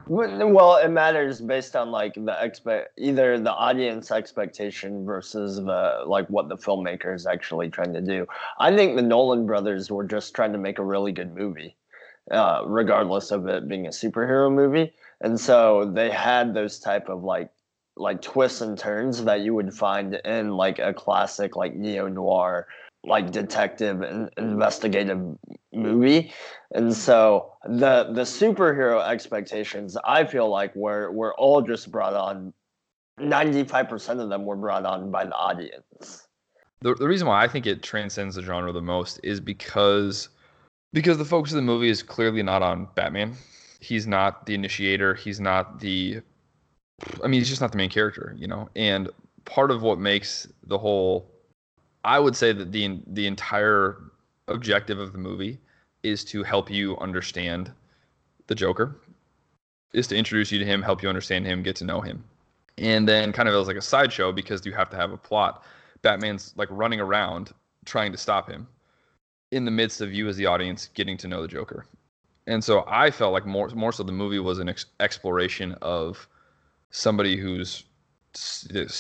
[0.08, 6.28] Well, it matters based on like the expect either the audience expectation versus the like
[6.28, 8.26] what the filmmaker is actually trying to do.
[8.60, 11.78] I think the Nolan brothers were just trying to make a really good movie,
[12.30, 17.24] uh, regardless of it being a superhero movie, and so they had those type of
[17.24, 17.52] like
[17.96, 22.68] like twists and turns that you would find in like a classic like neo noir
[23.04, 25.20] like detective and investigative
[25.74, 26.32] movie
[26.76, 32.54] and so the the superhero expectations i feel like were were all just brought on
[33.20, 36.28] 95% of them were brought on by the audience
[36.82, 40.30] the, the reason why I think it transcends the genre the most is because
[40.94, 43.36] because the focus of the movie is clearly not on Batman.
[43.80, 45.14] He's not the initiator.
[45.14, 46.22] He's not the
[47.24, 48.70] I mean, he's just not the main character, you know.
[48.76, 49.10] And
[49.46, 51.31] part of what makes the whole
[52.04, 54.02] I would say that the the entire
[54.48, 55.60] objective of the movie
[56.04, 57.72] is to help you understand
[58.48, 59.00] the Joker.
[59.94, 62.24] Is to introduce you to him, help you understand him, get to know him.
[62.78, 65.64] And then kind of as like a sideshow because you have to have a plot
[66.02, 67.52] Batman's like running around
[67.86, 68.68] trying to stop him
[69.52, 71.86] in the midst of you as the audience getting to know the Joker.
[72.48, 76.28] And so I felt like more more so the movie was an ex- exploration of
[76.90, 77.84] somebody who's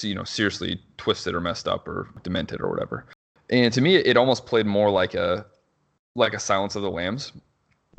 [0.01, 3.05] you know seriously twisted or messed up or demented or whatever.
[3.49, 5.45] And to me, it almost played more like a
[6.15, 7.31] like a Silence of the Lambs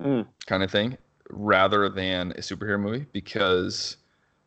[0.01, 0.27] Mm.
[0.47, 0.97] kind of thing
[1.31, 3.97] rather than a superhero movie because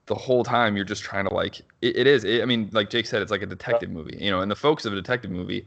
[0.08, 2.90] the whole time you're just trying to like it, it is it, i mean like
[2.90, 5.32] jake said it's like a detective movie you know and the focus of a detective
[5.32, 5.66] movie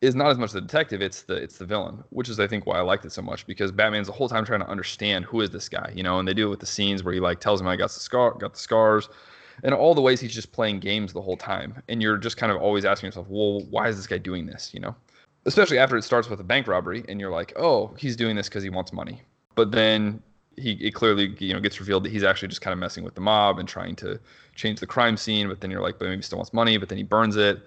[0.00, 2.66] is not as much the detective it's the it's the villain which is i think
[2.66, 5.40] why i liked it so much because batman's the whole time trying to understand who
[5.40, 7.40] is this guy you know and they do it with the scenes where he like
[7.40, 9.08] tells him i got the scar got the scars
[9.62, 12.52] and all the ways he's just playing games the whole time and you're just kind
[12.52, 14.94] of always asking yourself well why is this guy doing this you know?
[15.46, 18.48] Especially after it starts with a bank robbery and you're like oh he's doing this
[18.48, 19.22] because he wants money.
[19.54, 20.22] But then
[20.58, 23.14] he it clearly you know gets revealed that he's actually just kind of messing with
[23.14, 24.18] the mob and trying to
[24.54, 26.88] change the crime scene but then you're like but maybe he still wants money but
[26.88, 27.60] then he burns it.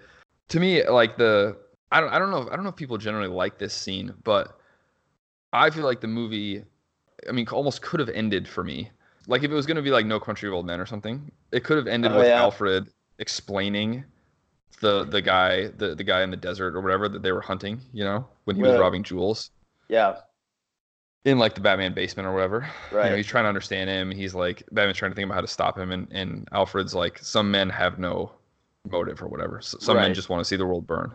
[0.48, 1.56] To me like the
[1.90, 4.58] i don't i don't know i don't know if people generally like this scene but
[5.52, 6.62] i feel like the movie
[7.28, 8.90] i mean almost could have ended for me
[9.26, 11.30] like if it was going to be like no country of old men or something
[11.52, 12.40] it could have ended Oh, with yeah.
[12.40, 14.04] alfred explaining
[14.80, 17.80] the the guy the, the guy in the desert or whatever that they were hunting
[17.92, 19.50] you know when he was robbing jewels
[19.88, 20.16] Yeah.
[21.24, 22.66] in like the Batman basement or whatever.
[22.90, 23.16] You know, Right.
[23.16, 24.10] he's trying to understand him.
[24.10, 27.18] He's like Batman's trying to think about how to stop him, and and Alfred's like,
[27.18, 28.32] some men have no
[28.90, 29.58] motive or whatever.
[29.58, 31.12] S some men just want to see the world burn.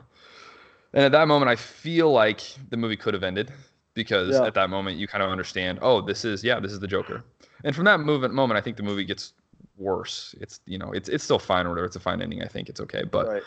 [0.93, 3.51] And at that moment, I feel like the movie could have ended
[3.97, 4.45] because Yeah.
[4.45, 7.23] at that moment you kind of understand, oh, this is yeah, this is the Joker.
[7.65, 9.33] And from that movement moment, I think the movie gets
[9.77, 10.33] worse.
[10.39, 11.85] It's you know, it's it's still fine or whatever.
[11.85, 12.41] It's a fine ending.
[12.41, 13.03] I think it's okay.
[13.03, 13.43] But right.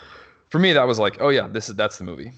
[0.49, 2.31] for me, that was like, oh yeah, this is that's the movie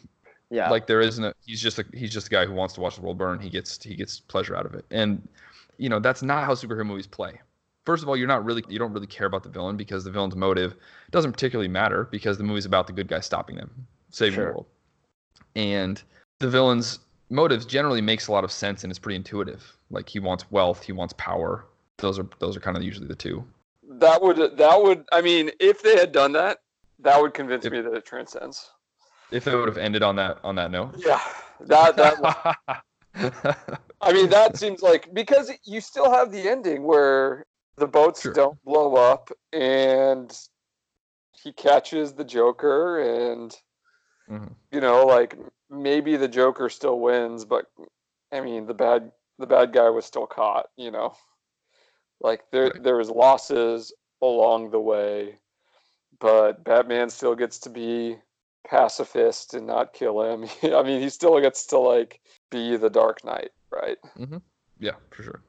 [0.49, 0.69] Yeah.
[0.69, 2.95] like there isn't a he's just a he's just a guy who wants to watch
[2.95, 5.27] the world burn he gets he gets pleasure out of it and
[5.77, 7.33] you know that's not how superhero movies play
[7.85, 10.11] first of all you're not really you don't really care about the villain because the
[10.11, 10.75] villain's motive
[11.09, 13.71] doesn't particularly matter because the movie's about the good guy stopping them
[14.11, 14.45] saving Sure.
[14.45, 14.65] the world
[15.55, 16.03] and
[16.39, 16.99] the villain's
[17.33, 20.83] motives generally makes a lot of sense and it's pretty intuitive like he wants wealth
[20.83, 21.65] he wants power
[21.97, 23.43] those are those are kind of usually the two
[23.99, 26.59] That would that would I mean, if they had done that,
[26.99, 28.71] that would convince If- me that it transcends.
[29.31, 31.21] if it would have ended on that on that note Yeah,
[31.61, 32.15] that that
[34.01, 37.45] I mean, that seems like because you still have the ending where
[37.77, 38.33] the boats Sure.
[38.33, 40.35] don't blow up and
[41.31, 43.55] he catches the Joker and
[44.29, 44.53] Mhm.
[44.71, 45.37] you know, like
[45.73, 47.65] maybe the Joker still wins, but
[48.31, 51.15] I mean the bad the bad guy was still caught, you know.
[52.21, 52.83] Like there Right.
[52.83, 55.39] there was losses along the way,
[56.19, 58.17] but Batman still gets to be
[58.65, 60.47] pacifist and not kill him.
[60.73, 63.97] I mean, he still gets to like be the Dark Knight, right?
[64.17, 64.37] Mm-hmm.
[64.79, 65.41] Yeah, for sure.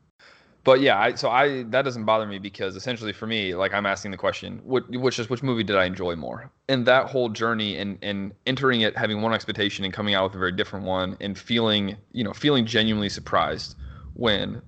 [0.65, 3.85] But yeah, I so I that doesn't bother me because essentially for me, like I'm
[3.87, 6.51] asking the question, what which is which movie did I enjoy more?
[6.69, 10.37] And that whole journey and and entering it having one expectation and coming out with
[10.37, 13.77] a very different one and feeling, you know, feeling genuinely surprised
[14.15, 14.63] when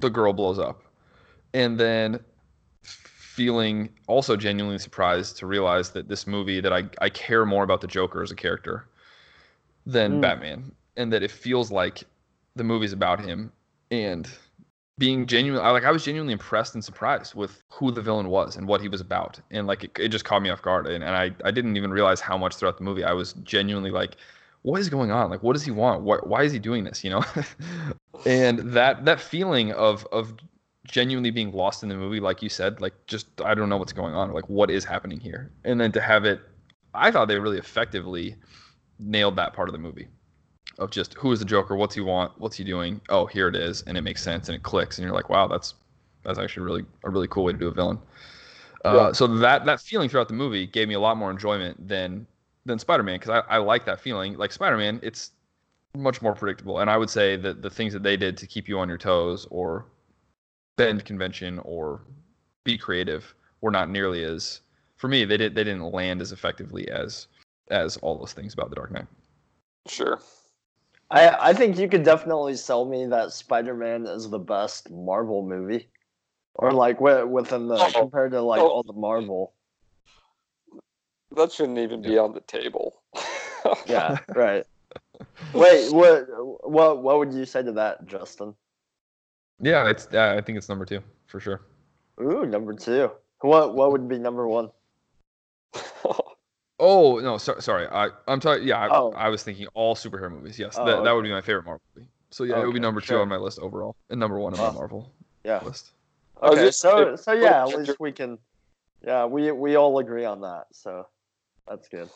[0.00, 0.82] the girl blows up.
[1.54, 2.20] And then
[2.82, 7.80] feeling also genuinely surprised to realize that this movie that I, I care more about
[7.80, 8.88] the Joker as a character
[9.86, 10.20] than Mm.
[10.20, 10.72] Batman.
[10.96, 12.04] And that it feels like
[12.56, 13.52] the movie's about him
[13.90, 14.28] and
[15.00, 18.56] being genuine I like I was genuinely impressed and surprised with who the villain was
[18.56, 19.40] and what he was about.
[19.50, 20.86] And like it, it just caught me off guard.
[20.86, 23.90] And, and I, I didn't even realize how much throughout the movie I was genuinely
[23.90, 24.16] like,
[24.62, 25.30] what is going on?
[25.30, 26.02] Like what does he want?
[26.02, 27.02] Why, why is he doing this?
[27.02, 27.24] You know?
[28.26, 30.34] and that that feeling of of
[30.86, 33.94] genuinely being lost in the movie, like you said, like just I don't know what's
[33.94, 36.40] going on, like what is happening here, and then to have it,
[36.92, 38.36] I thought they really effectively
[38.98, 40.08] nailed that part of the movie,
[40.80, 43.54] of just who is the Joker, what's he want, what's he doing, oh here it
[43.54, 45.74] is, and it makes sense and it clicks, and you're like wow that's
[46.24, 47.98] that's actually really a really cool way to do a villain.
[48.84, 52.26] Uh, So that that feeling throughout the movie gave me a lot more enjoyment than
[52.66, 54.36] than Spider-Man because I, I like that feeling.
[54.36, 55.30] Like Spider-Man, it's
[55.96, 58.68] much more predictable, and I would say that the things that they did to keep
[58.68, 59.86] you on your toes or
[60.76, 62.00] bend convention or
[62.64, 64.60] be creative were not nearly as
[64.96, 67.26] for me they did they didn't land as effectively as
[67.70, 69.06] as all those things about the Dark Knight.
[69.88, 70.20] Sure.
[71.10, 75.88] I I think you could definitely sell me that Spider-Man is the best Marvel movie,
[76.54, 77.90] or like within the Oh.
[77.92, 78.68] compared to like Oh.
[78.68, 79.54] all the Marvel.
[81.36, 83.02] That shouldn't even be on the table.
[83.86, 84.64] Yeah, right.
[85.52, 86.26] Wait, what
[86.64, 88.54] what what would you say to that, Justin?
[89.60, 91.60] Yeah, it's uh, I think it's number two for sure.
[92.22, 93.10] Ooh, number two.
[93.42, 94.70] What what would be number one?
[96.80, 97.86] Oh no, so, sorry.
[97.86, 98.66] I I'm talking.
[98.66, 99.12] Yeah, I, Oh.
[99.12, 100.58] I was thinking all superhero movies.
[100.58, 102.08] Yes, Oh, that, that would be my favorite Marvel movie.
[102.30, 104.54] So yeah, it would be Okay, number two on my list overall, and number one
[104.54, 104.72] on Wow.
[104.72, 105.12] my Marvel
[105.44, 105.62] Yeah.
[105.62, 105.92] list.
[106.42, 108.38] I was Okay, so so yeah, at least we can.
[109.04, 110.68] Yeah, we we all agree on that.
[110.72, 111.06] So
[111.68, 112.08] that's good.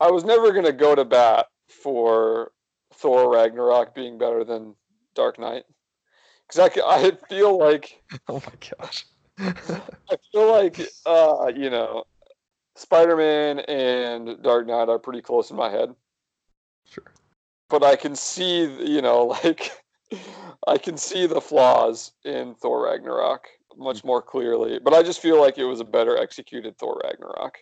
[0.00, 2.50] I was never gonna go to bat for
[2.94, 4.74] Thor Ragnarok being better than
[5.14, 5.64] Dark Knight
[6.48, 9.06] because I I feel like Oh my gosh.
[9.38, 12.04] I feel like uh, you know
[12.76, 15.94] Spider Man and Dark Knight are pretty close in my head.
[16.84, 17.12] Sure.
[17.68, 19.72] But I can see, you know, like
[20.68, 24.78] I can see the flaws in Thor Ragnarok much more clearly.
[24.78, 27.58] But I just feel like it was a better executed Thor Ragnarok.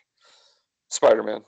[0.91, 1.43] Spider Man.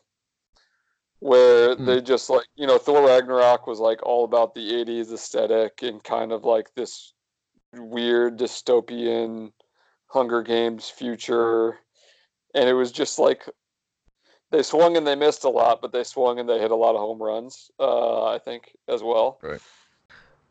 [1.20, 1.86] Where Hmm.
[1.86, 6.02] they just like, you know, Thor Ragnarok was like all about the 80s aesthetic and
[6.02, 7.14] kind of like this
[7.72, 9.52] weird dystopian
[10.08, 11.78] Hunger Games future.
[12.56, 13.48] And it was just like
[14.50, 16.94] they swung and they missed a lot, but they swung and they hit a lot
[16.94, 19.38] of home runs, uh, I think, as well.
[19.42, 19.60] Right.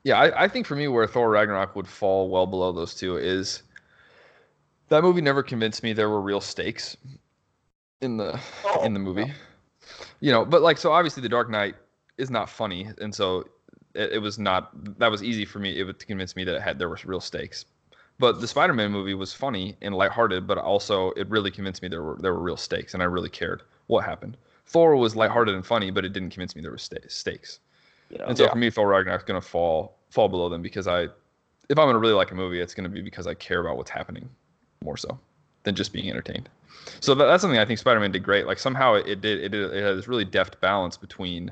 [0.03, 3.17] Yeah, I, I think for me, where Thor Ragnarok would fall well below those two
[3.17, 3.63] is
[4.89, 6.95] that movie never convinced me there were real stakes
[8.01, 9.33] in the Oh, in the movie.
[10.19, 11.75] You know, but like so obviously the Dark Knight
[12.17, 13.45] is not funny, and so
[13.95, 16.55] it, it was not that was easy for me it would to convince me that
[16.55, 17.65] it had there was real stakes.
[18.17, 22.01] But the Spider-Man movie was funny and lighthearted, but also it really convinced me there
[22.01, 24.37] were there were real stakes, and I really cared what happened.
[24.67, 27.59] Thor was lighthearted and funny, but it didn't convince me there were sta- stakes.
[28.09, 28.25] You know?
[28.25, 28.51] And so Yeah.
[28.51, 31.03] for me, Thor Ragnarok's gonna fall fall below them because I,
[31.69, 33.91] if I'm gonna really like a movie, it's gonna be because I care about what's
[33.91, 34.29] happening
[34.83, 35.19] more so
[35.63, 36.47] than just being entertained.
[37.01, 38.47] So that, that's something I think Spider-Man did great.
[38.47, 41.51] Like somehow it, it did it did it had this really deft balance between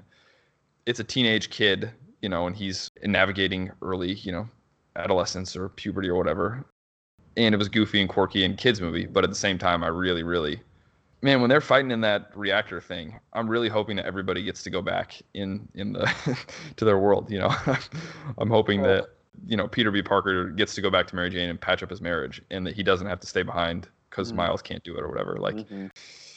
[0.86, 1.92] it's a teenage kid,
[2.22, 4.48] you know, and he's navigating early, you know,
[4.96, 6.66] adolescence or puberty or whatever,
[7.38, 9.06] and it was goofy and quirky and kids movie.
[9.06, 10.62] But at the same time, I really really
[11.22, 14.70] man, when they're fighting in that reactor thing, I'm really hoping that everybody gets to
[14.70, 16.38] go back in in the
[16.76, 17.32] to their world.
[17.32, 17.56] You know,
[18.38, 19.08] I'm hoping that
[19.48, 20.02] you know Peter B.
[20.02, 22.76] Parker gets to go back to Mary Jane and patch up his marriage, and that
[22.76, 24.36] he doesn't have to stay behind because Mhm.
[24.38, 25.38] Miles can't do it or whatever.
[25.38, 25.90] Like Mhm.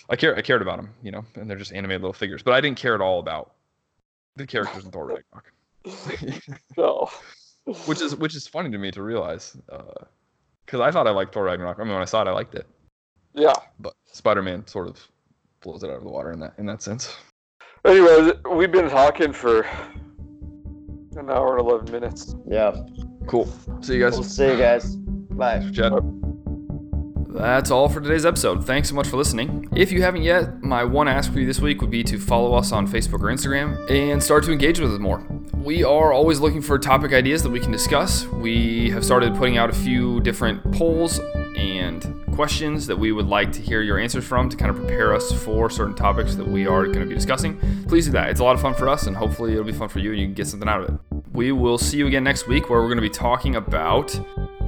[0.09, 2.55] I care, I cared about him, you know, and they're just animated little figures, but
[2.55, 3.55] I didn't care at all about
[4.37, 5.53] the characters in Thor Ragnarok,
[6.77, 7.11] No.
[7.87, 10.05] Which is which is funny to me to realize, uh,
[10.65, 11.79] because I thought I liked Thor Ragnarok.
[11.79, 12.67] I mean, when I saw it, I liked it,
[13.35, 13.55] Yeah.
[13.81, 15.01] but Spider-Man sort of
[15.61, 17.15] blows it out of the water in that in that sense.
[17.85, 19.61] Anyway, we've been talking for
[21.17, 22.35] an hour and 11 minutes.
[22.47, 22.75] Yeah.
[23.29, 23.47] Cool.
[23.81, 24.15] See you guys.
[24.15, 24.97] We'll see you guys.
[24.97, 25.71] Bye.
[25.73, 25.93] Chad.
[27.37, 28.65] That's all for today's episode.
[28.65, 29.69] Thanks so much for listening.
[29.77, 32.55] If you haven't yet, my one ask for you this week would be to follow
[32.55, 35.23] us on Facebook or Instagram and start to engage with us more.
[35.55, 38.25] We are always looking for topic ideas that we can discuss.
[38.27, 41.21] We have started putting out a few different polls
[41.57, 45.15] and questions that we would like to hear your answers from to kind of prepare
[45.15, 47.59] us for certain topics that we are going to be discussing.
[47.87, 48.31] Please do that.
[48.31, 50.21] It's a lot of fun for us, and hopefully, it'll be fun for you and
[50.21, 51.01] you can get something out of it.
[51.33, 54.19] We will see you again next week where we're going to be talking about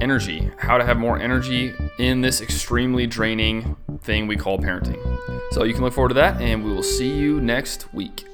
[0.01, 4.99] energy, how to have more energy in this extremely draining thing we call parenting.
[5.51, 8.28] So you can look forward to that, and we will see you next week.